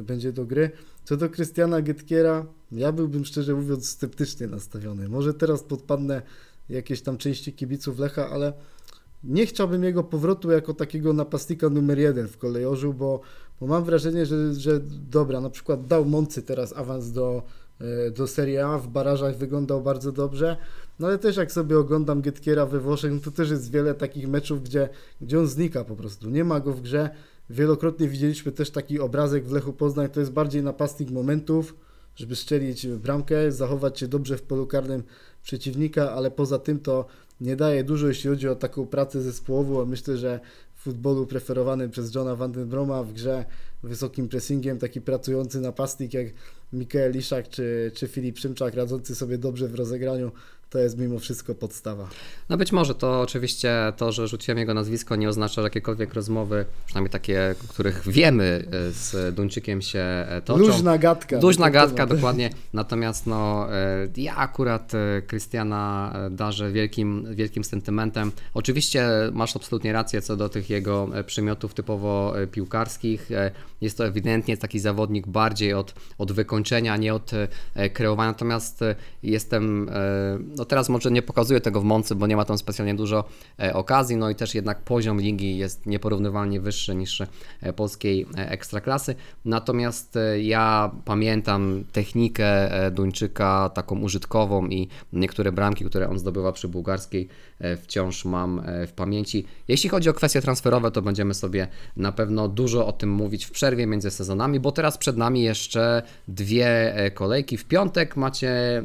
będzie 0.04 0.34
do 0.34 0.46
gry. 0.46 0.72
Co 1.04 1.18
do 1.18 1.30
Krystiana 1.30 1.82
Gytkiera, 1.82 2.46
ja 2.72 2.92
byłbym 2.92 3.26
szczerze 3.26 3.54
mówiąc 3.54 3.90
sceptycznie 3.90 4.48
nastawiony. 4.48 5.10
Może 5.10 5.34
teraz 5.34 5.64
podpadnę 5.64 6.22
jakieś 6.70 7.02
tam 7.02 7.18
części 7.18 7.54
kibiców 7.54 8.00
Lecha, 8.00 8.30
ale 8.30 8.54
nie 9.24 9.46
chciałbym 9.46 9.84
jego 9.84 10.04
powrotu 10.04 10.52
jako 10.52 10.74
takiego 10.74 11.14
napastnika 11.14 11.70
numer 11.70 12.00
jeden 12.00 12.28
w 12.28 12.38
kolejorzu, 12.38 12.94
bo, 12.94 13.22
bo 13.60 13.68
mam 13.68 13.84
wrażenie, 13.84 14.26
że, 14.26 14.54
że 14.54 14.80
dobra, 15.10 15.42
na 15.42 15.50
przykład 15.50 15.88
dał 15.88 16.06
Moncy 16.06 16.44
teraz 16.44 16.78
awans 16.78 17.12
do, 17.12 17.44
e, 17.80 18.12
do 18.12 18.28
Serie 18.28 18.66
A, 18.66 18.78
w 18.78 18.88
barażach 18.88 19.38
wyglądał 19.38 19.82
bardzo 19.82 20.12
dobrze, 20.12 20.58
no 21.00 21.08
ale 21.08 21.18
też 21.18 21.38
jak 21.38 21.52
sobie 21.52 21.80
oglądam 21.80 22.22
Gytkiera 22.22 22.66
we 22.66 22.80
Włoszech, 22.80 23.12
no 23.12 23.20
to 23.20 23.32
też 23.32 23.50
jest 23.50 23.72
wiele 23.72 23.94
takich 23.94 24.28
meczów, 24.28 24.64
gdzie, 24.64 24.90
gdzie 25.22 25.40
on 25.40 25.48
znika 25.48 25.84
po 25.84 25.96
prostu, 25.96 26.30
nie 26.30 26.44
ma 26.44 26.60
go 26.60 26.74
w 26.74 26.82
grze. 26.82 27.10
Wielokrotnie 27.52 28.08
widzieliśmy 28.08 28.52
też 28.52 28.70
taki 28.70 29.00
obrazek 29.00 29.46
w 29.46 29.52
Lechu 29.52 29.74
Poznań, 29.74 30.10
to 30.10 30.20
jest 30.20 30.32
bardziej 30.32 30.64
napastnik 30.64 31.12
momentów, 31.12 31.76
żeby 32.16 32.36
strzelić 32.36 32.88
bramkę, 32.88 33.52
zachować 33.52 34.00
się 34.00 34.08
dobrze 34.08 34.38
w 34.38 34.42
polu 34.42 34.68
karnym 34.68 35.04
przeciwnika, 35.44 36.12
ale 36.12 36.32
poza 36.32 36.60
tym 36.60 36.80
to 36.80 37.06
nie 37.42 37.56
daje 37.56 37.84
dużo, 37.84 38.08
jeśli 38.08 38.30
chodzi 38.30 38.48
o 38.48 38.56
taką 38.56 38.88
pracę 38.88 39.22
zespołową, 39.22 39.86
myślę, 39.86 40.18
że 40.18 40.40
w 40.76 40.84
futbolu 40.84 41.28
preferowanym 41.28 41.92
przez 41.92 42.16
Johna 42.16 42.36
Van 42.36 42.52
Den 42.52 42.70
Broma 42.70 43.04
w 43.04 43.14
grze 43.14 43.46
wysokim 43.84 44.30
pressingiem, 44.30 44.80
taki 44.80 45.02
pracujący 45.02 45.62
napastnik 45.62 46.14
jak 46.14 46.28
Mikael 46.74 47.18
Iszak 47.18 47.50
czy, 47.50 47.92
czy 47.94 48.08
Filip 48.08 48.40
Szymczak, 48.40 48.74
radzący 48.74 49.16
sobie 49.16 49.38
dobrze 49.38 49.68
w 49.68 49.76
rozegraniu, 49.76 50.32
to 50.72 50.80
jest 50.80 50.98
mimo 50.98 51.20
wszystko 51.20 51.56
podstawa. 51.56 52.08
No 52.50 52.58
być 52.58 52.72
może 52.72 52.96
to 52.96 53.22
oczywiście 53.22 53.94
to, 53.98 54.12
że 54.12 54.28
rzuciłem 54.28 54.58
jego 54.58 54.74
nazwisko 54.74 55.16
nie 55.16 55.30
oznacza, 55.30 55.56
że 55.56 55.62
jakiekolwiek 55.62 56.14
rozmowy, 56.14 56.66
przynajmniej 56.86 57.12
takie, 57.12 57.56
których 57.68 58.10
wiemy 58.10 58.68
e, 58.72 58.92
z 58.92 59.36
Duńczykiem 59.36 59.82
się 59.82 60.00
e, 60.00 60.42
toczą. 60.46 60.60
Luźna 60.60 60.98
gadka. 60.98 61.40
Luźna 61.42 61.66
na 61.66 61.72
ten 61.72 61.74
gadka, 61.74 62.06
dokładnie. 62.06 62.50
Natomiast 62.74 63.28
no, 63.28 63.68
e, 63.74 64.08
ja 64.18 64.36
akurat 64.36 64.92
Krystiana 65.28 66.14
darzę 66.32 66.72
wielkim, 66.72 67.36
wielkim 67.36 67.64
sentymentem. 67.64 68.32
Oczywiście 68.54 69.10
masz 69.32 69.56
absolutnie 69.56 69.94
rację 69.94 70.22
co 70.22 70.38
do 70.38 70.50
tych 70.50 70.70
jego 70.70 71.10
przymiotów 71.26 71.74
typowo 71.74 72.34
piłkarskich. 72.52 73.30
Jest 73.82 73.98
to 73.98 74.06
ewidentnie 74.06 74.58
taki 74.58 74.80
zawodnik 74.80 75.28
bardziej 75.28 75.74
od, 75.74 75.94
od 76.18 76.32
wykończenia, 76.32 76.98
nie 76.98 77.14
od 77.14 77.32
kreowania. 77.94 78.32
Natomiast 78.32 78.80
jestem, 79.24 79.90
no 80.62 80.66
teraz 80.66 80.90
może 80.90 81.12
nie 81.12 81.22
pokazuję 81.22 81.62
tego 81.62 81.82
w 81.82 81.84
Moncy, 81.84 82.16
bo 82.16 82.28
nie 82.28 82.36
ma 82.36 82.46
tam 82.46 82.58
specjalnie 82.58 82.96
dużo 82.96 83.24
e, 83.60 83.74
okazji, 83.74 84.16
no 84.16 84.30
i 84.30 84.36
też 84.36 84.56
jednak 84.56 84.82
poziom 84.82 85.22
ligi 85.22 85.58
jest 85.58 85.86
nieporównywalnie 85.86 86.62
wyższy 86.62 86.96
niż 86.96 87.22
e, 87.22 87.74
polskiej 87.74 88.26
e, 88.38 88.50
ekstraklasy. 88.52 89.16
Natomiast 89.46 90.18
ja 90.42 90.92
pamiętam 91.06 91.84
technikę 91.92 92.70
Duńczyka 92.92 93.70
taką 93.74 94.00
użytkową 94.00 94.68
i 94.68 94.88
niektóre 95.14 95.52
bramki, 95.52 95.86
które 95.86 96.10
on 96.10 96.20
zdobywa 96.20 96.52
przy 96.52 96.68
bułgarskiej 96.68 97.28
wciąż 97.84 98.26
mam 98.26 98.62
w 98.88 98.92
pamięci. 98.92 99.46
Jeśli 99.68 99.90
chodzi 99.90 100.10
o 100.10 100.14
kwestie 100.14 100.42
transferowe, 100.42 100.92
to 100.92 101.02
będziemy 101.02 101.34
sobie 101.34 101.68
na 101.98 102.12
pewno 102.12 102.48
dużo 102.48 102.88
o 102.88 102.92
tym 102.92 103.12
mówić 103.12 103.46
w 103.46 103.52
przerwie 103.52 103.88
między 103.88 104.12
sezonami, 104.12 104.60
bo 104.60 104.72
teraz 104.72 104.98
przed 104.98 105.18
nami 105.18 105.44
jeszcze 105.44 106.04
dwie 106.28 106.94
kolejki. 107.14 107.58
W 107.58 107.66
piątek 107.66 108.18
macie, 108.18 108.84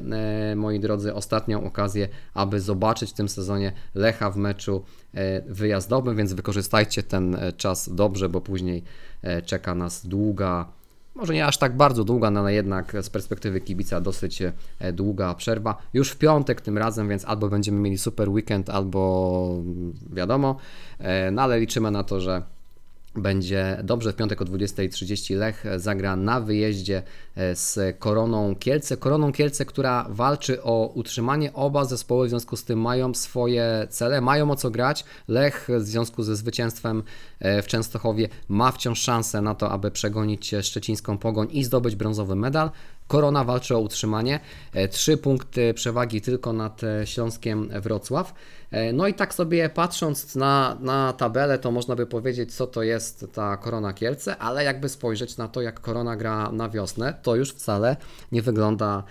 moi 0.56 0.80
drodzy, 0.80 1.14
ostatnią 1.14 1.65
okazję, 1.66 2.08
aby 2.34 2.60
zobaczyć 2.60 3.10
w 3.10 3.14
tym 3.14 3.28
sezonie 3.28 3.72
Lecha 3.94 4.30
w 4.30 4.36
meczu 4.36 4.84
e, 5.14 5.42
wyjazdowym, 5.42 6.16
więc 6.16 6.32
wykorzystajcie 6.32 7.02
ten 7.02 7.34
e, 7.34 7.52
czas 7.52 7.94
dobrze, 7.94 8.28
bo 8.28 8.40
później 8.40 8.82
e, 9.22 9.42
czeka 9.42 9.74
nas 9.74 10.06
długa, 10.06 10.68
może 11.14 11.34
nie 11.34 11.46
aż 11.46 11.58
tak 11.58 11.76
bardzo 11.76 12.04
długa, 12.04 12.30
no 12.30 12.40
ale 12.40 12.54
jednak 12.54 12.92
z 13.02 13.10
perspektywy 13.10 13.60
kibica 13.60 14.00
dosyć 14.00 14.42
długa 14.92 15.34
przerwa. 15.34 15.76
Już 15.94 16.10
w 16.10 16.16
piątek 16.16 16.60
tym 16.60 16.78
razem, 16.78 17.08
więc 17.08 17.24
albo 17.24 17.48
będziemy 17.48 17.80
mieli 17.80 17.98
super 17.98 18.28
weekend, 18.28 18.70
albo 18.70 19.54
mm, 19.58 19.92
wiadomo, 20.12 20.56
no 21.32 21.42
ale 21.42 21.60
liczymy 21.60 21.90
na 21.90 22.04
to, 22.04 22.20
że 22.20 22.42
będzie 23.16 23.80
dobrze. 23.84 24.12
W 24.12 24.16
piątek 24.16 24.42
o 24.42 24.44
20.30 24.44 25.36
Lech 25.36 25.64
zagra 25.76 26.16
na 26.16 26.40
wyjeździe 26.40 27.02
e, 27.36 27.56
z 27.56 27.98
Koroną 27.98 28.56
Kielce. 28.56 28.96
Koroną 28.96 29.32
Kielce, 29.32 29.64
która 29.64 30.06
walczy 30.08 30.62
o 30.62 30.92
utrzymanie. 30.94 31.52
Oba 31.52 31.84
zespoły 31.84 32.26
w 32.26 32.30
związku 32.30 32.56
z 32.56 32.64
tym 32.64 32.80
mają 32.80 33.14
swoje 33.14 33.86
cele, 33.90 34.20
mają 34.20 34.50
o 34.50 34.56
co 34.56 34.70
grać. 34.70 35.04
Lech 35.28 35.68
w 35.78 35.82
związku 35.82 36.22
ze 36.22 36.36
zwycięstwem 36.36 37.02
e, 37.40 37.62
w 37.62 37.66
Częstochowie 37.66 38.28
ma 38.48 38.72
wciąż 38.72 39.00
szansę 39.00 39.42
na 39.42 39.54
to, 39.54 39.70
aby 39.70 39.90
przegonić 39.90 40.54
szczecińską 40.62 41.18
pogoń 41.18 41.48
i 41.50 41.64
zdobyć 41.64 41.96
brązowy 41.96 42.36
medal. 42.36 42.70
Korona 43.08 43.44
walczy 43.44 43.76
o 43.76 43.80
utrzymanie. 43.80 44.40
E, 44.72 44.88
Trzy 44.88 45.16
punkty 45.16 45.74
przewagi 45.74 46.20
tylko 46.20 46.52
nad 46.52 46.84
e, 46.84 47.06
Śląskiem 47.06 47.68
Wrocław. 47.80 48.34
E, 48.70 48.92
No 48.92 49.06
i 49.06 49.14
tak 49.14 49.34
sobie 49.34 49.68
patrząc 49.68 50.34
na, 50.36 50.76
na 50.80 51.12
tabelę, 51.12 51.58
to 51.58 51.70
można 51.70 51.96
by 51.96 52.06
powiedzieć, 52.06 52.54
co 52.54 52.66
to 52.66 52.82
jest 52.82 53.26
ta 53.32 53.56
Korona 53.56 53.92
Kielce, 53.92 54.36
ale 54.36 54.64
jakby 54.64 54.88
spojrzeć 54.88 55.36
na 55.36 55.48
to, 55.48 55.62
jak 55.62 55.80
Korona 55.80 56.16
gra 56.16 56.52
na 56.52 56.68
wiosnę, 56.68 57.14
to 57.22 57.36
już 57.36 57.50
wcale 57.50 57.96
nie 58.32 58.42
wygląda 58.42 59.02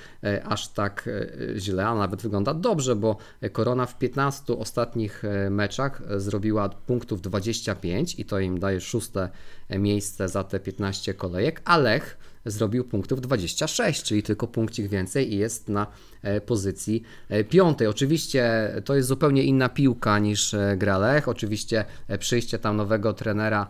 aż 0.45 0.67
tak 0.67 1.09
źle, 1.57 1.87
a 1.87 1.95
nawet 1.95 2.21
wygląda 2.21 2.53
dobrze, 2.53 2.95
bo 2.95 3.17
Korona 3.51 3.85
w 3.85 3.97
15 3.97 4.57
ostatnich 4.57 5.23
meczach 5.49 6.01
zrobiła 6.17 6.69
punktów 6.69 7.21
25 7.21 8.19
i 8.19 8.25
to 8.25 8.39
im 8.39 8.59
daje 8.59 8.81
szóste 8.81 9.29
miejsce 9.69 10.29
za 10.29 10.43
te 10.43 10.59
15 10.59 11.13
kolejek, 11.13 11.61
a 11.65 11.77
Lech 11.77 12.17
zrobił 12.45 12.83
punktów 12.83 13.21
26, 13.21 14.03
czyli 14.03 14.23
tylko 14.23 14.47
punkcik 14.47 14.87
więcej 14.87 15.33
i 15.33 15.37
jest 15.37 15.69
na 15.69 15.87
e, 16.21 16.41
pozycji 16.41 17.03
e, 17.29 17.43
piątej. 17.43 17.87
Oczywiście 17.87 18.71
to 18.85 18.95
jest 18.95 19.07
zupełnie 19.07 19.43
inna 19.43 19.69
piłka 19.69 20.19
niż 20.19 20.53
e, 20.53 20.75
gra 20.77 20.97
Lech. 20.97 21.27
Oczywiście 21.27 21.85
przyjście 22.19 22.59
tam 22.59 22.77
nowego 22.77 23.13
trenera 23.13 23.67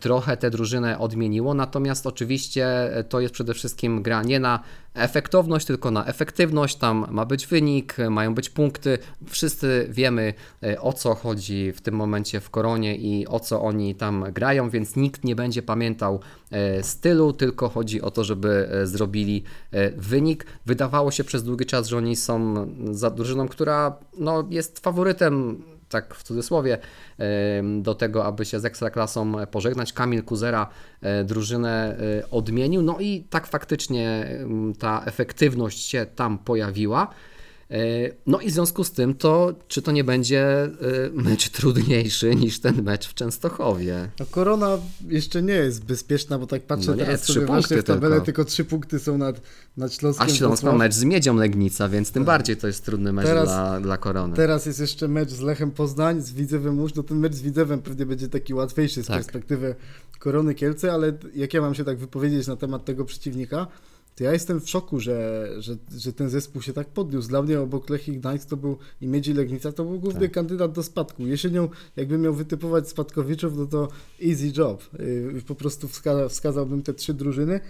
trochę 0.00 0.36
tę 0.36 0.50
drużynę 0.50 0.98
odmieniło, 0.98 1.54
natomiast 1.54 2.06
oczywiście 2.06 2.96
e, 2.96 3.04
to 3.04 3.20
jest 3.20 3.34
przede 3.34 3.54
wszystkim 3.54 4.02
gra 4.02 4.22
nie 4.22 4.40
na 4.40 4.60
efektowność, 4.94 5.66
tylko 5.66 5.90
na 5.90 6.06
efektywność. 6.06 6.76
Tam 6.76 7.06
ma 7.10 7.26
być 7.26 7.46
wynik, 7.46 8.00
e, 8.00 8.10
mają 8.10 8.34
być 8.34 8.50
punkty. 8.50 8.98
Wszyscy 9.26 9.86
wiemy 9.90 10.34
e, 10.62 10.80
o 10.80 10.92
co 10.92 11.14
chodzi 11.14 11.72
w 11.72 11.80
tym 11.80 11.94
momencie 11.94 12.40
w 12.40 12.50
Koronie 12.50 12.96
i 12.96 13.26
o 13.26 13.40
co 13.40 13.62
oni 13.62 13.94
tam 13.94 14.24
grają, 14.32 14.70
więc 14.70 14.96
nikt 14.96 15.24
nie 15.24 15.36
będzie 15.36 15.62
pamiętał 15.62 16.20
e, 16.50 16.82
stylu, 16.82 17.32
tylko 17.32 17.68
chodzi 17.68 18.02
o 18.02 18.10
to, 18.10 18.24
żeby 18.24 18.68
e, 18.70 18.86
zrobili 18.86 19.42
e, 19.70 19.90
wynik. 19.90 20.46
Wydawało 20.66 21.10
się 21.10 21.24
przez 21.24 21.44
długi 21.44 21.66
czas, 21.66 21.88
że 21.88 21.96
oni 21.96 22.16
są 22.16 22.66
za 22.90 23.10
drużyną, 23.10 23.48
która 23.48 23.96
no, 24.18 24.46
jest 24.50 24.78
faworytem 24.78 25.62
tak 25.94 26.14
w 26.14 26.22
cudzysłowie, 26.22 26.78
do 27.80 27.94
tego, 27.94 28.24
aby 28.24 28.44
się 28.44 28.60
z 28.60 28.64
Ekstraklasą 28.64 29.46
pożegnać. 29.46 29.92
Kamil 29.92 30.22
Kuzera 30.22 30.68
e, 31.00 31.24
drużynę 31.24 31.96
e, 32.20 32.30
odmienił, 32.30 32.82
no 32.82 32.96
i 33.00 33.26
tak 33.30 33.46
faktycznie 33.46 34.28
ta 34.78 35.02
efektywność 35.06 35.86
się 35.86 36.06
tam 36.16 36.38
pojawiła. 36.38 37.08
E, 37.70 37.76
No 38.26 38.40
i 38.40 38.50
w 38.50 38.52
związku 38.52 38.84
z 38.84 38.92
tym 38.92 39.14
to, 39.14 39.54
czy 39.68 39.82
to 39.82 39.92
nie 39.92 40.04
będzie 40.04 40.44
e, 40.64 40.70
mecz 41.12 41.48
trudniejszy 41.48 42.34
niż 42.34 42.60
ten 42.60 42.82
mecz 42.82 43.08
w 43.08 43.14
Częstochowie? 43.14 44.10
No 44.20 44.26
korona 44.30 44.78
jeszcze 45.08 45.42
nie 45.42 45.54
jest 45.54 45.84
bezpieczna, 45.84 46.38
bo 46.38 46.46
tak 46.46 46.62
patrzę 46.62 46.90
No 46.90 46.96
nie, 46.96 47.04
teraz 47.04 47.20
trzy 47.22 47.32
sobie 47.32 47.46
właśnie 47.46 47.76
punkty 47.76 47.82
w 47.82 47.94
tabelę, 47.94 48.14
tylko. 48.14 48.24
tylko. 48.26 48.44
trzy 48.44 48.64
punkty 48.64 48.98
są 48.98 49.18
nad, 49.18 49.40
nad 49.76 49.94
Śląskiem 49.94 50.26
A 50.26 50.30
Śląsk 50.30 50.62
ma 50.62 50.72
mecz 50.72 50.94
z 50.94 51.04
Miedzią 51.04 51.36
Legnica, 51.36 51.88
więc 51.88 52.10
tym 52.10 52.24
bardziej 52.24 52.56
to 52.56 52.66
jest 52.66 52.84
trudny 52.84 53.12
mecz 53.12 53.26
Teraz- 53.26 53.48
dla, 53.48 53.80
dla 53.80 53.96
Korony. 53.96 54.36
Teraz 54.36 54.66
jest 54.66 54.80
jeszcze 54.80 55.08
mecz 55.08 55.30
z 55.30 55.40
Lechem 55.40 55.70
Poznań, 55.70 56.22
z 56.22 56.32
Widzewem 56.32 56.80
Łódź. 56.80 56.94
No 56.94 57.02
ten 57.02 57.18
mecz 57.18 57.34
z 57.34 57.42
Widzewem 57.42 57.82
pewnie 57.82 58.06
będzie 58.06 58.28
taki 58.28 58.54
łatwiejszy 58.54 59.02
z 59.02 59.06
Tak. 59.06 59.16
perspektywy 59.16 59.74
Korony 60.18 60.54
Kielce, 60.54 60.92
ale 60.92 61.12
jak 61.34 61.54
ja 61.54 61.60
mam 61.60 61.74
się 61.74 61.84
tak 61.84 61.98
wypowiedzieć 61.98 62.46
na 62.46 62.56
temat 62.56 62.84
tego 62.84 63.04
przeciwnika, 63.04 63.66
to 64.16 64.24
ja 64.24 64.32
jestem 64.32 64.60
w 64.60 64.70
szoku, 64.70 65.00
że, 65.00 65.48
że, 65.58 65.76
że 65.98 66.12
ten 66.12 66.30
zespół 66.30 66.62
się 66.62 66.72
tak 66.72 66.88
podniósł. 66.88 67.28
Dla 67.28 67.42
mnie 67.42 67.60
obok 67.60 67.90
Lechii 67.90 68.16
Gdańsk 68.16 68.48
to 68.48 68.56
był 68.56 68.76
i 69.00 69.06
Miedzi 69.06 69.34
Legnica 69.34 69.72
to 69.72 69.84
był 69.84 70.00
główny 70.00 70.20
Tak. 70.20 70.32
kandydat 70.32 70.72
do 70.72 70.82
spadku. 70.82 71.26
Jesienią 71.26 71.68
jakbym 71.96 72.22
miał 72.22 72.34
wytypować 72.34 72.88
spadkowiczów, 72.88 73.56
no 73.56 73.66
to 73.66 73.88
easy 74.24 74.52
job. 74.56 74.90
Yy, 74.98 75.42
Po 75.46 75.54
prostu 75.54 75.88
wska 75.88 76.28
wskazałbym 76.28 76.82
te 76.82 76.94
trzy 76.94 77.14
drużyny. 77.14 77.60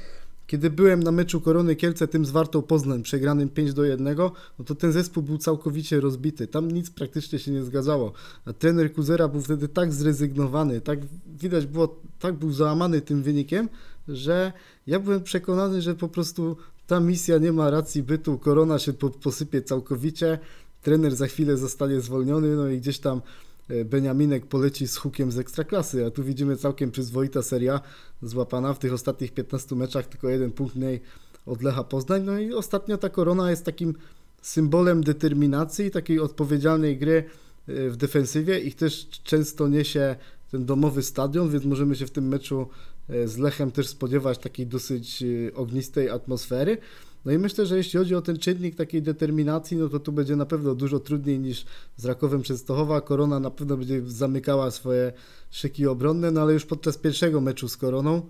Kiedy 0.46 0.70
byłem 0.70 1.02
na 1.02 1.12
meczu 1.12 1.40
Korony 1.40 1.76
Kielce, 1.76 2.09
tym 2.09 2.24
z 2.24 2.30
Wartą 2.30 2.62
Poznań, 2.62 3.02
przegranym 3.02 3.48
5 3.48 3.72
do 3.72 3.85
1, 3.85 4.16
no 4.59 4.64
to 4.64 4.74
ten 4.74 4.92
zespół 4.92 5.22
był 5.22 5.38
całkowicie 5.38 6.00
rozbity. 6.00 6.46
Tam 6.46 6.70
nic 6.70 6.90
praktycznie 6.90 7.38
się 7.38 7.50
nie 7.50 7.62
zgadzało. 7.62 8.12
A 8.44 8.52
trener 8.52 8.92
Kuzera 8.92 9.28
był 9.28 9.40
wtedy 9.40 9.68
tak 9.68 9.92
zrezygnowany, 9.92 10.80
tak 10.80 10.98
widać 11.40 11.66
było, 11.66 12.00
tak 12.20 12.35
był 12.35 12.52
załamany 12.52 13.00
tym 13.00 13.22
wynikiem, 13.22 13.68
że 14.09 14.53
ja 14.87 15.01
byłem 15.01 15.23
przekonany, 15.23 15.83
że 15.83 15.95
po 15.95 16.09
prostu 16.09 16.57
ta 16.87 17.01
misja 17.01 17.38
nie 17.38 17.53
ma 17.53 17.71
racji 17.71 18.03
bytu, 18.03 18.38
korona 18.38 18.79
się 18.79 18.93
po, 18.93 19.11
posypie 19.11 19.62
całkowicie, 19.62 20.38
trener 20.83 21.17
za 21.17 21.27
chwilę 21.27 21.57
zostanie 21.57 22.01
zwolniony, 22.01 22.57
no 22.57 22.69
i 22.69 22.79
gdzieś 22.79 22.99
tam 22.99 23.23
e, 23.69 23.85
Beniaminek 23.85 24.47
poleci 24.47 24.88
z 24.88 24.97
hukiem 24.97 25.33
z 25.33 25.38
ekstraklasy, 25.38 26.07
a 26.07 26.11
tu 26.11 26.25
widzimy 26.25 26.57
całkiem 26.57 26.90
przyzwoita 26.90 27.43
seria 27.43 27.81
złapana 28.23 28.75
w 28.75 28.79
tych 28.79 28.93
ostatnich 28.93 29.33
15 29.33 29.75
meczach, 29.75 30.07
tylko 30.07 30.29
jeden 30.29 30.53
punkt 30.53 30.77
mniej 30.77 31.01
od 31.47 31.62
Lecha 31.62 31.85
Poznań, 31.85 32.23
no 32.23 32.38
i 32.38 32.53
ostatnio 32.53 32.99
ta 32.99 33.09
korona 33.09 33.51
jest 33.51 33.64
takim 33.64 33.95
symbolem 34.43 35.05
determinacji, 35.05 35.90
takiej 35.90 36.21
odpowiedzialnej 36.21 36.99
gry 36.99 37.25
e, 37.69 37.90
w 37.90 37.97
defensywie 37.97 38.59
i 38.59 38.73
też 38.73 39.09
często 39.09 39.69
niesie 39.69 40.17
ten 40.55 40.64
domowy 40.64 41.03
stadion, 41.03 41.51
więc 41.51 41.64
możemy 41.64 41.97
się 41.97 42.07
w 42.07 42.11
tym 42.11 42.29
meczu 42.29 42.67
e, 43.09 43.29
z 43.29 43.38
Lechem 43.38 43.71
też 43.71 43.88
spodziewać 43.88 44.38
takiej 44.38 44.67
dosyć 44.67 45.23
e, 45.23 45.55
ognistej 45.55 46.11
atmosfery. 46.11 46.79
No 47.25 47.33
i 47.33 47.38
myślę, 47.38 47.67
że 47.67 47.77
jeśli 47.77 47.99
chodzi 47.99 48.14
o 48.14 48.23
ten 48.23 48.38
czynnik 48.38 48.75
takiej 48.75 49.03
determinacji, 49.03 49.77
no 49.77 49.88
to 49.88 50.01
tu 50.01 50.12
będzie 50.12 50.37
na 50.37 50.47
pewno 50.47 50.75
dużo 50.75 51.01
trudniej 51.01 51.38
niż 51.38 51.64
z 51.97 52.05
Rakowem 52.05 52.43
Częstochowa. 52.43 53.01
Korona 53.01 53.40
na 53.40 53.51
pewno 53.51 53.77
będzie 53.77 54.03
zamykała 54.07 54.71
swoje 54.71 55.12
szyki 55.51 55.87
obronne, 55.87 56.31
no 56.31 56.40
ale 56.40 56.53
już 56.53 56.67
podczas 56.67 56.99
pierwszego 56.99 57.40
meczu 57.40 57.69
z 57.69 57.77
Koroną, 57.77 58.23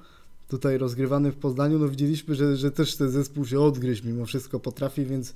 tutaj 0.49 0.79
rozgrywany 0.79 1.33
w 1.33 1.37
Poznaniu, 1.37 1.79
no 1.79 1.89
widzieliśmy, 1.89 2.35
że, 2.35 2.57
że 2.57 2.71
też 2.71 2.97
ten 2.97 3.11
zespół 3.11 3.47
się 3.47 3.61
odgryźć 3.61 4.03
mimo 4.03 4.27
wszystko 4.27 4.61
potrafi, 4.61 5.05
więc 5.05 5.35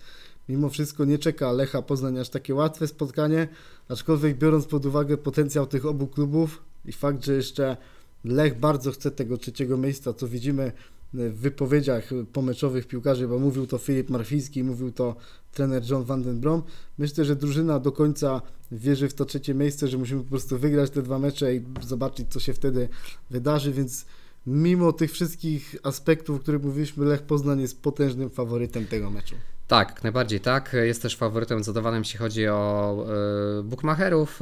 mimo 0.48 0.68
wszystko 0.68 1.04
nie 1.04 1.18
czeka 1.18 1.52
Lecha 1.52 1.82
Poznań 1.82 2.18
aż 2.18 2.28
takie 2.28 2.54
łatwe 2.54 2.86
spotkanie, 2.86 3.48
aczkolwiek 3.88 4.38
biorąc 4.38 4.66
pod 4.66 4.86
uwagę 4.86 5.16
potencjał 5.16 5.66
tych 5.66 5.86
obu 5.86 6.06
klubów 6.06 6.67
i 6.84 6.92
fakt, 6.92 7.24
że 7.24 7.32
jeszcze 7.32 7.76
Lech 8.24 8.60
bardzo 8.60 8.92
chce 8.92 9.10
tego 9.10 9.38
trzeciego 9.38 9.76
miejsca, 9.76 10.12
co 10.12 10.28
widzimy 10.28 10.72
w 11.12 11.38
wypowiedziach 11.40 12.10
pomeczowych 12.32 12.86
piłkarzy, 12.86 13.28
bo 13.28 13.38
mówił 13.38 13.66
to 13.66 13.78
Filip 13.78 14.10
Marfiński, 14.10 14.64
mówił 14.64 14.92
to 14.92 15.16
trener 15.52 15.90
John 15.90 16.04
van 16.04 16.22
den 16.22 16.40
Brom. 16.40 16.62
Myślę, 16.98 17.24
że 17.24 17.36
drużyna 17.36 17.80
do 17.80 17.92
końca 17.92 18.42
wierzy 18.72 19.08
w 19.08 19.14
to 19.14 19.24
trzecie 19.24 19.54
miejsce, 19.54 19.88
że 19.88 19.98
musimy 19.98 20.22
po 20.22 20.28
prostu 20.28 20.58
wygrać 20.58 20.90
te 20.90 21.02
dwa 21.02 21.18
mecze 21.18 21.54
i 21.54 21.62
zobaczyć, 21.82 22.26
co 22.30 22.40
się 22.40 22.54
wtedy 22.54 22.88
wydarzy, 23.30 23.72
więc 23.72 24.06
mimo 24.46 24.92
tych 24.92 25.12
wszystkich 25.12 25.76
aspektów, 25.82 26.36
o 26.36 26.40
których 26.40 26.62
mówiliśmy, 26.62 27.04
Lech 27.04 27.22
Poznań 27.22 27.60
jest 27.60 27.82
potężnym 27.82 28.30
faworytem 28.30 28.86
tego 28.86 29.10
meczu. 29.10 29.34
Tak, 29.68 30.02
najbardziej 30.02 30.40
tak. 30.40 30.76
Jest 30.82 31.02
też 31.02 31.16
faworytem 31.16 31.64
zadawanym, 31.64 32.00
jeśli 32.00 32.18
chodzi 32.18 32.48
o 32.48 33.06
e, 33.58 33.62
bookmacherów. 33.62 34.40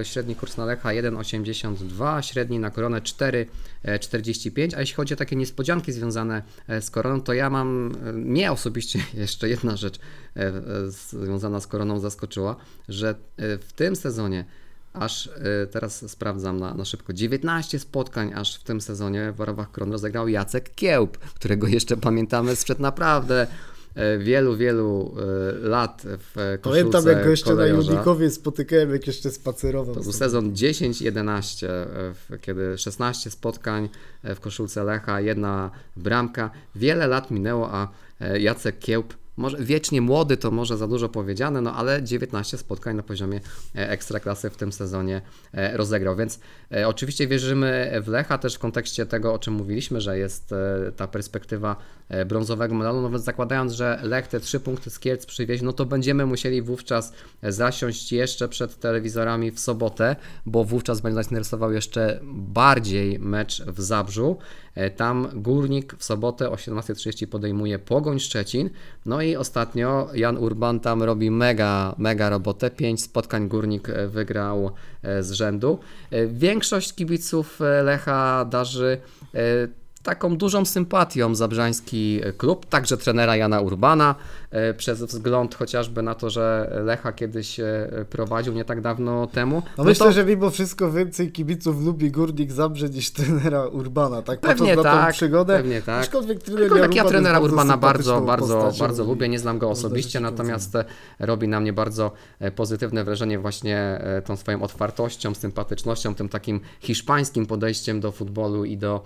E, 0.00 0.04
średni 0.04 0.36
kurs 0.36 0.56
na 0.56 0.64
Lecha 0.64 0.88
1,82, 0.88 2.20
średni 2.22 2.58
na 2.58 2.70
koronę 2.70 3.00
4,45. 3.00 4.76
A 4.76 4.80
jeśli 4.80 4.94
chodzi 4.94 5.14
o 5.14 5.16
takie 5.16 5.36
niespodzianki 5.36 5.92
związane 5.92 6.42
e, 6.68 6.82
z 6.82 6.90
koroną, 6.90 7.20
to 7.20 7.32
ja 7.32 7.50
mam, 7.50 7.92
e, 8.06 8.12
mnie 8.12 8.52
osobiście 8.52 8.98
jeszcze 9.14 9.48
jedna 9.48 9.76
rzecz 9.76 9.98
e, 10.36 10.40
e, 10.40 10.52
związana 10.88 11.60
z 11.60 11.66
koroną 11.66 11.98
zaskoczyła, 11.98 12.56
że 12.88 13.08
e, 13.08 13.14
w 13.58 13.72
tym 13.72 13.96
sezonie 13.96 14.44
aż 14.92 15.26
e, 15.26 15.66
teraz 15.66 16.10
sprawdzam 16.10 16.60
na, 16.60 16.74
na 16.74 16.84
szybko. 16.84 17.12
19 17.12 17.78
spotkań 17.78 18.32
aż 18.34 18.56
w 18.56 18.62
tym 18.62 18.80
sezonie 18.80 19.32
w 19.32 19.36
Warowach 19.36 19.70
Kron 19.70 19.92
rozegrał 19.92 20.28
Jacek 20.28 20.74
Kiełb, 20.74 21.18
którego 21.18 21.66
jeszcze 21.66 21.96
pamiętamy 21.96 22.56
sprzed 22.56 22.80
naprawdę 22.80 23.42
e, 23.42 23.73
wielu, 24.18 24.56
wielu 24.56 25.14
e, 25.18 25.68
lat 25.68 26.02
w 26.04 26.38
e, 26.38 26.58
koszulce 26.58 26.90
Pamiętam, 26.90 27.06
jak 27.06 27.24
go 27.24 27.30
jeszcze 27.30 27.50
na 27.50 27.56
kolejorza. 27.56 27.90
Judnikowie 27.90 28.30
spotykałem, 28.30 28.90
jak 28.90 29.06
jeszcze 29.06 29.30
spacerował. 29.30 29.94
To 29.94 30.00
był 30.00 30.12
sezon 30.12 30.52
10-11, 30.52 31.66
e, 31.66 32.38
kiedy 32.38 32.78
16 32.78 33.30
spotkań 33.30 33.88
e, 34.22 34.34
w 34.34 34.40
koszulce 34.40 34.84
Lecha, 34.84 35.20
jedna 35.20 35.70
bramka. 35.96 36.50
Wiele 36.74 37.06
lat 37.06 37.30
minęło, 37.30 37.72
a 37.72 37.88
e, 38.20 38.40
Jacek 38.40 38.78
Kiełb, 38.78 39.14
może 39.36 39.58
wiecznie 39.64 40.00
młody 40.00 40.36
to 40.36 40.50
może 40.50 40.76
za 40.76 40.88
dużo 40.88 41.08
powiedziane, 41.08 41.60
no 41.60 41.74
ale 41.74 42.02
19 42.02 42.58
spotkań 42.58 42.96
na 42.96 43.02
poziomie 43.02 43.40
e, 43.76 43.90
ekstraklasy 43.90 44.50
w 44.50 44.56
tym 44.56 44.72
sezonie 44.72 45.22
e, 45.52 45.76
rozegrał, 45.76 46.16
więc 46.16 46.40
e, 46.72 46.88
oczywiście 46.88 47.26
wierzymy 47.26 48.00
w 48.04 48.08
Lecha 48.08 48.38
też 48.38 48.54
w 48.54 48.58
kontekście 48.58 49.06
tego, 49.06 49.34
o 49.34 49.38
czym 49.38 49.54
mówiliśmy, 49.54 50.00
że 50.00 50.18
jest 50.18 50.52
e, 50.52 50.92
ta 50.96 51.08
perspektywa 51.08 51.76
e, 51.76 52.03
brązowego 52.26 52.74
medalu, 52.74 53.10
więc 53.10 53.24
zakładając, 53.24 53.72
że 53.72 54.00
Lech 54.02 54.26
te 54.26 54.40
trzy 54.40 54.60
punkty 54.60 54.90
z 54.90 54.98
Kielc 54.98 55.26
przywieźć, 55.26 55.62
no 55.62 55.72
to 55.72 55.86
będziemy 55.86 56.26
musieli 56.26 56.62
wówczas 56.62 57.12
zasiąść 57.42 58.12
jeszcze 58.12 58.48
przed 58.48 58.78
telewizorami 58.80 59.50
w 59.50 59.60
sobotę, 59.60 60.16
bo 60.46 60.64
wówczas 60.64 61.00
będzie 61.00 61.16
nas 61.16 61.26
interesował 61.26 61.72
jeszcze 61.72 62.20
bardziej 62.24 63.18
mecz 63.18 63.62
w 63.62 63.80
Zabrzu. 63.80 64.38
E, 64.74 64.90
Tam 64.90 65.28
Górnik 65.34 65.94
w 65.98 66.04
sobotę 66.04 66.50
o 66.50 66.54
17.30 66.54 67.26
podejmuje 67.26 67.78
Pogoń 67.78 68.20
Szczecin. 68.20 68.70
No 69.06 69.22
i 69.22 69.36
ostatnio 69.36 70.08
Jan 70.14 70.36
Urban 70.36 70.80
tam 70.80 71.02
robi 71.02 71.30
mega, 71.30 71.94
mega 71.98 72.30
robotę. 72.30 72.70
Pięć 72.70 73.02
spotkań 73.02 73.48
Górnik 73.48 73.88
e, 73.88 74.08
wygrał 74.08 74.70
e, 75.02 75.22
z 75.22 75.32
rzędu. 75.32 75.78
E, 76.10 76.26
Większość 76.26 76.94
kibiców 76.94 77.60
e, 77.60 77.82
Lecha 77.82 78.44
darzy 78.44 78.98
e, 79.34 79.83
taką 80.04 80.36
dużą 80.36 80.64
sympatią 80.64 81.34
zabrzański 81.34 82.20
klub, 82.38 82.66
także 82.66 82.96
trenera 82.96 83.36
Jana 83.36 83.60
Urbana, 83.60 84.14
e, 84.50 84.74
przez 84.74 85.02
wzgląd 85.02 85.54
chociażby 85.54 86.02
na 86.02 86.14
to, 86.14 86.30
że 86.30 86.72
Lecha 86.84 87.12
kiedyś 87.12 87.60
e, 87.60 87.88
prowadził 88.10 88.52
nie 88.54 88.64
tak 88.64 88.80
dawno 88.80 89.26
temu. 89.26 89.62
No 89.78 89.84
myślę, 89.84 90.06
to- 90.06 90.12
że 90.12 90.24
mimo 90.24 90.50
wszystko 90.50 90.92
więcej 90.92 91.32
kibiców 91.32 91.84
lubi 91.84 92.10
Górnik 92.10 92.52
Zabrze 92.52 92.88
niż 92.88 93.10
trenera 93.10 93.66
Urbana, 93.66 94.22
tak 94.22 94.40
Pewnie 94.40 94.56
patrząc 94.76 94.84
na 94.84 94.92
tą 94.92 94.98
tak, 95.04 95.14
przygodę. 95.14 95.56
pewnie 95.56 95.82
tak. 95.82 96.02
Aczkolwiek 96.04 96.42
trener 96.42 96.80
tak 96.80 96.94
ja 96.94 97.04
trenera 97.04 97.40
Urbana 97.40 97.76
bardzo, 97.76 98.20
bardzo, 98.20 98.54
postacią 98.60 98.78
bardzo 98.78 99.04
lubię, 99.04 99.28
nie 99.28 99.38
znam 99.38 99.58
go 99.58 99.70
osobiście, 99.70 100.20
natomiast 100.20 100.76
e, 100.76 100.84
robi 101.18 101.48
na 101.48 101.60
mnie 101.60 101.72
bardzo 101.72 102.12
pozytywne 102.56 103.04
wrażenie 103.04 103.38
właśnie 103.38 104.00
tą 104.24 104.36
swoją 104.36 104.62
otwartością, 104.62 105.34
sympatycznością, 105.34 106.14
tym 106.14 106.28
takim 106.28 106.60
hiszpańskim 106.80 107.46
podejściem 107.46 108.00
do 108.00 108.12
futbolu 108.12 108.64
i 108.64 108.76
do, 108.76 109.04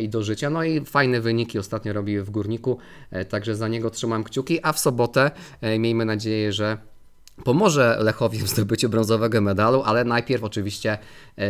i 0.00 0.08
do 0.08 0.22
życia. 0.22 0.50
No 0.50 0.64
i 0.64 0.84
fajne 0.84 1.20
wyniki 1.20 1.58
ostatnio 1.58 1.92
robi 1.92 2.20
w 2.20 2.30
Górniku, 2.30 2.78
e, 3.10 3.24
także 3.24 3.56
za 3.56 3.68
niego 3.68 3.90
trzymam 3.90 4.24
kciuki, 4.24 4.58
a 4.62 4.72
w 4.72 4.78
sobotę 4.78 5.30
e, 5.60 5.78
miejmy 5.78 6.04
nadzieję, 6.04 6.52
że 6.52 6.78
pomoże 7.44 7.96
Lechowi 8.00 8.38
w 8.38 8.48
zdobyciu 8.48 8.88
brązowego 8.88 9.40
medalu, 9.40 9.82
ale 9.82 10.04
najpierw 10.04 10.44
oczywiście 10.44 10.98
e, 11.38 11.48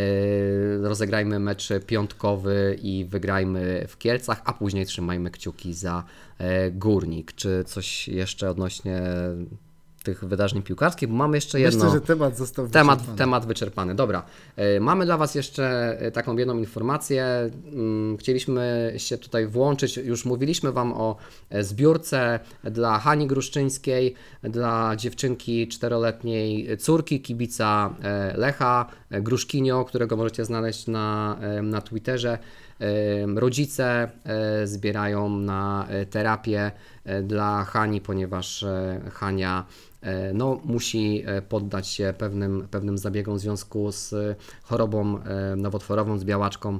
rozegrajmy 0.83 1.39
mecz 1.39 1.69
piątkowy 1.87 2.79
i 2.83 3.05
wygrajmy 3.05 3.85
w 3.89 3.99
Kielcach, 3.99 4.43
a 4.45 4.53
później 4.53 4.87
trzymajmy 4.87 5.31
kciuki 5.31 5.75
za 5.75 6.05
e, 6.39 6.71
Górnik. 6.71 7.33
Czy 7.33 7.65
coś 7.65 8.09
jeszcze 8.09 8.51
odnośnie 8.51 9.03
tych 10.07 10.25
wydarzeń 10.25 10.63
piłkarskich? 10.63 11.09
Bo 11.09 11.15
mamy 11.15 11.37
jeszcze 11.37 11.61
jedno. 11.61 11.85
Myślę, 11.85 12.01
że 12.01 12.07
temat 12.07 12.37
został 12.37 12.69
Temat, 12.69 12.99
wyczerpany. 12.99 13.19
temat 13.19 13.47
wyczerpany. 13.47 13.95
Dobra. 13.95 14.23
E, 14.57 14.81
Mamy 14.81 15.05
dla 15.05 15.17
Was 15.17 15.35
jeszcze 15.35 15.97
e, 16.01 16.11
taką 16.11 16.37
jedną 16.37 16.59
informację. 16.59 17.51
Mm, 17.73 18.17
Chcieliśmy 18.17 18.95
się 18.97 19.19
tutaj 19.19 19.47
włączyć. 19.47 19.97
Już 19.97 20.25
mówiliśmy 20.25 20.73
Wam 20.73 20.93
o 20.93 21.17
e, 21.51 21.65
zbiórce 21.65 22.41
dla 22.65 22.99
Hani 22.99 23.27
Gruszczyńskiej, 23.27 24.15
dla 24.43 24.97
dziewczynki 24.97 25.69
czteroletniej 25.69 26.79
córki 26.79 27.21
kibica 27.21 27.95
Lecha 28.35 28.87
Gruszkinio, 29.11 29.85
którego 29.85 30.17
możecie 30.17 30.45
znaleźć 30.45 30.87
na, 30.87 31.37
na 31.63 31.81
Twitterze. 31.81 32.39
Rodzice 33.37 34.11
e, 34.25 34.67
zbierają 34.67 35.29
na 35.29 35.87
e, 35.89 36.07
terapię 36.07 36.73
e, 37.05 37.23
dla 37.23 37.65
Hani, 37.65 38.01
ponieważ 38.01 38.65
Hania 39.13 39.67
no, 40.35 40.61
musi 40.65 41.25
poddać 41.49 41.89
się 41.89 42.15
pewnym, 42.19 42.69
pewnym 42.71 42.99
zabiegom 42.99 43.37
w 43.37 43.41
związku 43.41 43.93
z 43.93 44.15
chorobą 44.63 45.19
nowotworową, 45.57 46.19
z 46.19 46.25
białaczką, 46.25 46.79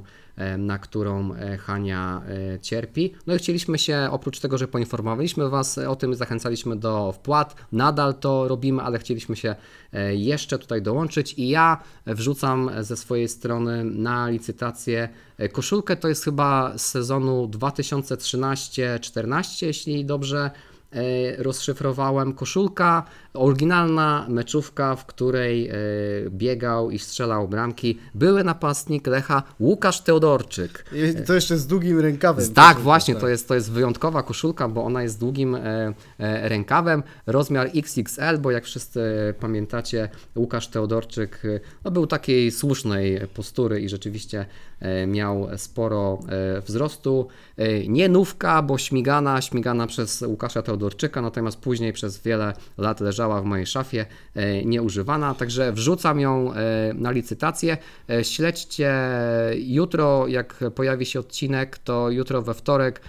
na 0.57 0.79
którą 0.79 1.33
e, 1.33 1.57
Hania 1.57 2.21
e, 2.55 2.59
cierpi. 2.59 3.13
No 3.27 3.35
i 3.35 3.37
chcieliśmy 3.37 3.77
się, 3.77 4.07
oprócz 4.11 4.39
tego, 4.39 4.57
że 4.57 4.67
poinformowaliśmy 4.67 5.49
Was 5.49 5.77
o 5.77 5.95
tym, 5.95 6.15
zachęcaliśmy 6.15 6.75
do 6.75 7.11
wpłat, 7.11 7.55
nadal 7.71 8.15
to 8.15 8.47
robimy, 8.47 8.81
ale 8.81 8.99
chcieliśmy 8.99 9.35
się 9.35 9.55
e, 9.93 10.15
jeszcze 10.15 10.59
tutaj 10.59 10.81
dołączyć 10.81 11.33
i 11.33 11.49
ja 11.49 11.83
wrzucam 12.05 12.71
ze 12.79 12.97
swojej 12.97 13.27
strony 13.27 13.83
na 13.83 14.29
licytację 14.29 15.09
e, 15.37 15.49
koszulkę, 15.49 15.95
to 15.95 16.07
jest 16.07 16.23
chyba 16.23 16.77
z 16.77 16.85
sezonu 16.85 17.47
2013-14, 17.47 19.65
jeśli 19.65 20.05
dobrze 20.05 20.51
e, 20.91 21.43
rozszyfrowałem. 21.43 22.33
Koszulka, 22.33 23.03
oryginalna 23.37 24.25
meczówka, 24.29 24.95
w 24.95 25.05
której 25.05 25.69
e, 25.69 25.73
biegał 26.29 26.91
i 26.91 26.99
strzelał 26.99 27.47
bramki. 27.47 27.99
Były 28.15 28.43
napastnik 28.43 29.07
Lecha 29.07 29.43
Łukasz 29.59 30.01
Teodorczyk. 30.01 30.85
I 30.93 31.25
to 31.25 31.33
jeszcze 31.33 31.57
z 31.57 31.67
długim 31.67 31.99
rękawem. 31.99 32.45
Tak, 32.45 32.65
Koszulka, 32.65 32.83
właśnie, 32.83 33.13
tak. 33.13 33.21
to 33.21 33.27
jest, 33.27 33.47
to 33.47 33.55
jest 33.55 33.71
wyjątkowa 33.71 34.23
koszulka, 34.23 34.67
bo 34.67 34.83
ona 34.83 35.03
jest 35.03 35.15
z 35.15 35.17
długim 35.17 35.55
e, 35.55 35.93
e, 36.19 36.49
rękawem, 36.49 37.03
rozmiar 37.25 37.69
XXL, 37.75 38.37
bo 38.39 38.51
jak 38.51 38.65
wszyscy 38.65 38.99
pamiętacie, 39.39 40.09
Łukasz 40.35 40.67
Teodorczyk 40.67 41.43
no, 41.83 41.91
był 41.91 42.07
takiej 42.07 42.51
słusznej 42.51 43.19
postury 43.33 43.81
i 43.81 43.89
rzeczywiście 43.89 44.45
miał 45.07 45.47
sporo 45.57 46.19
wzrostu. 46.65 47.27
Nie 47.87 48.09
nówka, 48.09 48.61
bo 48.61 48.77
śmigana, 48.77 49.41
śmigana 49.41 49.87
przez 49.87 50.21
Łukasza 50.21 50.61
Teodorczyka, 50.61 51.21
natomiast 51.21 51.57
później 51.57 51.93
przez 51.93 52.21
wiele 52.21 52.53
lat 52.77 52.99
leżała 52.99 53.26
w 53.41 53.45
mojej 53.45 53.65
szafie 53.65 54.05
e, 54.35 54.65
nieużywana, 54.65 55.33
także 55.33 55.71
wrzucam 55.71 56.19
ją 56.19 56.53
e, 56.53 56.93
na 56.93 57.11
licytację. 57.11 57.77
E, 58.09 58.23
Śledźcie 58.23 58.93
jutro, 59.55 60.27
jak 60.27 60.59
pojawi 60.75 61.05
się 61.05 61.19
odcinek, 61.19 61.77
to 61.77 62.09
jutro 62.09 62.41
we 62.41 62.53
wtorek 62.53 63.01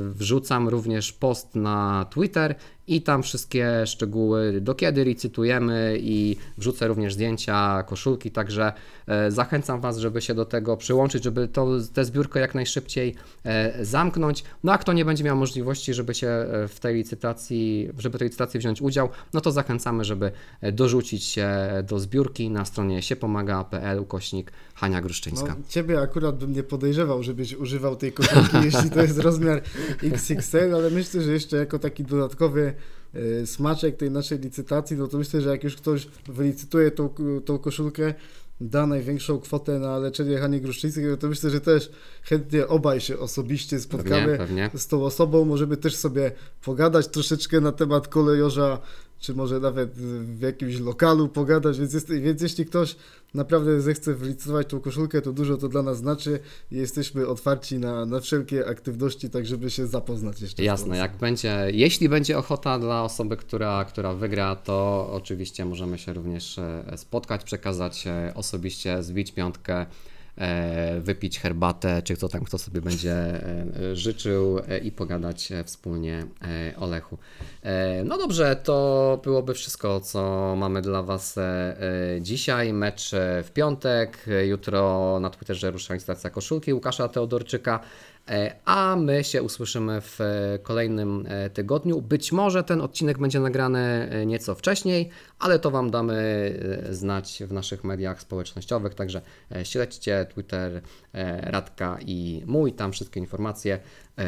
wrzucam 0.00 0.68
również 0.68 1.12
post 1.12 1.54
na 1.54 2.06
Twitter 2.10 2.54
i 2.88 3.02
tam 3.02 3.22
wszystkie 3.22 3.86
szczegóły, 3.86 4.60
do 4.60 4.74
kiedy 4.74 5.04
licytujemy 5.04 5.98
i 6.00 6.36
wrzucę 6.58 6.88
również 6.88 7.14
zdjęcia 7.14 7.82
koszulki, 7.82 8.30
także 8.30 8.72
e, 9.06 9.30
zachęcam 9.30 9.80
Was, 9.80 9.98
żeby 9.98 10.22
się 10.22 10.34
do 10.34 10.44
tego 10.44 10.76
przyłączyć, 10.76 11.24
żeby 11.24 11.48
to, 11.48 11.66
tę 11.94 12.04
zbiórkę 12.04 12.40
jak 12.40 12.54
najszybciej 12.54 13.14
e, 13.44 13.84
zamknąć. 13.84 14.44
No 14.64 14.72
a 14.72 14.78
kto 14.78 14.92
nie 14.92 15.04
będzie 15.04 15.24
miał 15.24 15.36
możliwości, 15.36 15.94
żeby 15.94 16.14
się 16.14 16.28
e, 16.28 16.68
w 16.68 16.80
tej 16.80 16.94
licytacji, 16.94 17.90
żeby 17.98 18.18
tej 18.18 18.26
licytacji 18.28 18.60
wziąć 18.60 18.82
udział, 18.82 19.08
no 19.32 19.40
to 19.40 19.52
zachęcamy, 19.52 20.04
żeby 20.04 20.32
e, 20.60 20.72
dorzucić 20.72 21.24
się 21.24 21.48
do 21.88 21.98
zbiórki 21.98 22.50
na 22.50 22.64
stronie 22.64 23.02
siepomaga.pl 23.02 23.98
ukośnik 23.98 24.52
Hania 24.78 25.00
Gruszczyńska. 25.00 25.56
No, 25.58 25.64
ciebie 25.68 26.00
akurat 26.00 26.38
bym 26.38 26.52
nie 26.52 26.62
podejrzewał, 26.62 27.22
żebyś 27.22 27.54
używał 27.54 27.96
tej 27.96 28.12
koszulki, 28.12 28.56
jeśli 28.72 28.90
to 28.90 29.02
jest 29.02 29.18
rozmiar 29.18 29.62
XXL, 30.02 30.74
ale 30.74 30.90
myślę, 30.90 31.22
że 31.22 31.32
jeszcze 31.32 31.56
jako 31.56 31.78
taki 31.78 32.04
dodatkowy 32.04 32.74
e, 33.14 33.46
smaczek 33.46 33.96
tej 33.96 34.10
naszej 34.10 34.38
licytacji, 34.38 34.96
no 34.96 35.08
to 35.08 35.18
myślę, 35.18 35.40
że 35.40 35.50
jak 35.50 35.64
już 35.64 35.76
ktoś 35.76 36.08
wylicytuje 36.28 36.90
tą, 36.90 37.14
tą 37.44 37.58
koszulkę, 37.58 38.14
da 38.60 38.86
największą 38.86 39.40
kwotę 39.40 39.78
na 39.78 39.98
leczenie 39.98 40.38
Hani 40.38 40.60
Gruszczyńskiej, 40.60 41.04
no 41.04 41.16
to 41.16 41.28
myślę, 41.28 41.50
że 41.50 41.60
też 41.60 41.90
chętnie 42.22 42.66
obaj 42.66 43.00
się 43.00 43.18
osobiście 43.18 43.80
spotkamy 43.80 44.38
Pewnie, 44.38 44.38
pewnie. 44.38 44.70
z 44.74 44.86
tą 44.86 45.04
osobą. 45.04 45.44
Możemy 45.44 45.76
też 45.76 45.96
sobie 45.96 46.32
pogadać 46.64 47.08
troszeczkę 47.08 47.60
na 47.60 47.72
temat 47.72 48.08
kolejorza, 48.08 48.80
czy 49.20 49.34
może 49.34 49.60
nawet 49.60 49.92
w 50.22 50.40
jakimś 50.40 50.80
lokalu 50.80 51.28
pogadać, 51.28 51.78
więc, 51.78 51.92
jest, 51.92 52.12
więc 52.12 52.42
jeśli 52.42 52.66
ktoś 52.66 52.96
naprawdę 53.34 53.80
zechce 53.80 54.14
wylicytować 54.14 54.68
tą 54.68 54.80
koszulkę, 54.80 55.22
to 55.22 55.32
dużo 55.32 55.56
to 55.56 55.68
dla 55.68 55.82
nas 55.82 55.98
znaczy 55.98 56.40
i 56.72 56.76
jesteśmy 56.76 57.26
otwarci 57.26 57.78
na, 57.78 58.06
na 58.06 58.20
wszelkie 58.20 58.66
aktywności, 58.66 59.30
tak 59.30 59.46
żeby 59.46 59.70
się 59.70 59.86
zapoznać 59.86 60.40
jeszcze. 60.40 60.64
Jasne, 60.64 60.96
jak 60.96 61.16
będzie, 61.16 61.66
jeśli 61.72 62.08
będzie 62.08 62.38
ochota 62.38 62.78
dla 62.78 63.02
osoby, 63.02 63.36
która, 63.36 63.84
która 63.84 64.14
wygra, 64.14 64.56
to 64.56 65.08
oczywiście 65.12 65.64
możemy 65.64 65.98
się 65.98 66.12
również 66.12 66.58
e, 66.58 66.84
spotkać, 66.96 67.44
przekazać 67.44 68.06
e, 68.06 68.32
osobiście, 68.34 69.02
zbić 69.02 69.32
piątkę, 69.32 69.86
wypić 71.00 71.38
herbatę, 71.38 72.02
czy 72.02 72.16
kto 72.16 72.28
tam, 72.28 72.44
kto 72.44 72.58
sobie 72.58 72.80
będzie 72.80 73.12
e, 73.12 73.96
życzył 73.96 74.58
e, 74.68 74.78
i 74.78 74.92
pogadać 74.92 75.52
e, 75.52 75.64
wspólnie 75.64 76.26
e, 76.42 76.76
o 76.76 76.86
Lechu. 76.86 77.18
E, 77.62 78.04
No 78.04 78.18
dobrze, 78.18 78.56
to 78.56 79.20
byłoby 79.24 79.54
wszystko, 79.54 80.00
co 80.00 80.54
mamy 80.56 80.82
dla 80.82 81.02
Was 81.02 81.38
e, 81.38 81.42
e, 82.16 82.20
dzisiaj. 82.20 82.72
Mecz 82.72 83.14
e, 83.14 83.42
w 83.42 83.50
piątek, 83.52 84.18
e, 84.28 84.46
jutro 84.46 85.18
na 85.20 85.30
Twitterze 85.30 85.70
rusza 85.70 85.94
licytacja 85.94 86.30
koszulki 86.30 86.74
Łukasza 86.74 87.08
Teodorczyka. 87.08 87.80
E, 88.28 88.56
A 88.64 88.96
my 88.96 89.24
się 89.24 89.42
usłyszymy 89.42 90.00
w 90.00 90.20
e, 90.20 90.58
kolejnym 90.62 91.24
e, 91.28 91.50
tygodniu. 91.50 92.02
Być 92.02 92.32
może 92.32 92.64
ten 92.64 92.80
odcinek 92.80 93.18
będzie 93.18 93.40
nagrany 93.40 94.10
nieco 94.26 94.54
wcześniej, 94.54 95.10
ale 95.38 95.58
to 95.58 95.70
Wam 95.70 95.90
damy 95.90 96.18
znać 96.90 97.42
w 97.46 97.52
naszych 97.52 97.84
mediach 97.84 98.20
społecznościowych. 98.20 98.94
Także 98.94 99.20
śledźcie 99.62 100.26
Twitter 100.34 100.82
Radka 101.40 101.98
i 102.06 102.42
mój, 102.46 102.72
tam 102.72 102.92
wszystkie 102.92 103.20
informacje 103.20 103.78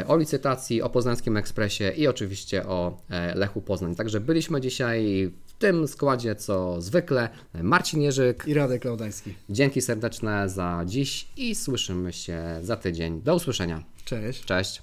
o 0.07 0.17
licytacji, 0.17 0.83
o 0.83 0.91
Poznańskim 0.91 1.37
Ekspresie 1.37 1.93
i 1.97 2.07
oczywiście 2.07 2.67
o 2.67 2.97
Lechu 3.35 3.63
Poznań. 3.63 3.95
Także 3.95 4.21
byliśmy 4.21 4.61
dzisiaj 4.61 5.31
tym 5.61 5.89
składzie 5.89 6.35
co 6.35 6.81
zwykle. 6.81 7.29
Marcin 7.63 8.03
Jerzyk. 8.03 8.45
I 8.47 8.55
Radek 8.55 8.85
Laudański. 8.85 9.35
Dzięki 9.49 9.81
serdeczne 9.81 10.49
za 10.49 10.83
dziś 10.87 11.29
i 11.37 11.55
słyszymy 11.55 12.13
się 12.13 12.43
za 12.63 12.77
tydzień. 12.77 13.23
Do 13.23 13.35
usłyszenia. 13.35 13.83
Cześć. 14.05 14.45
Cześć. 14.45 14.83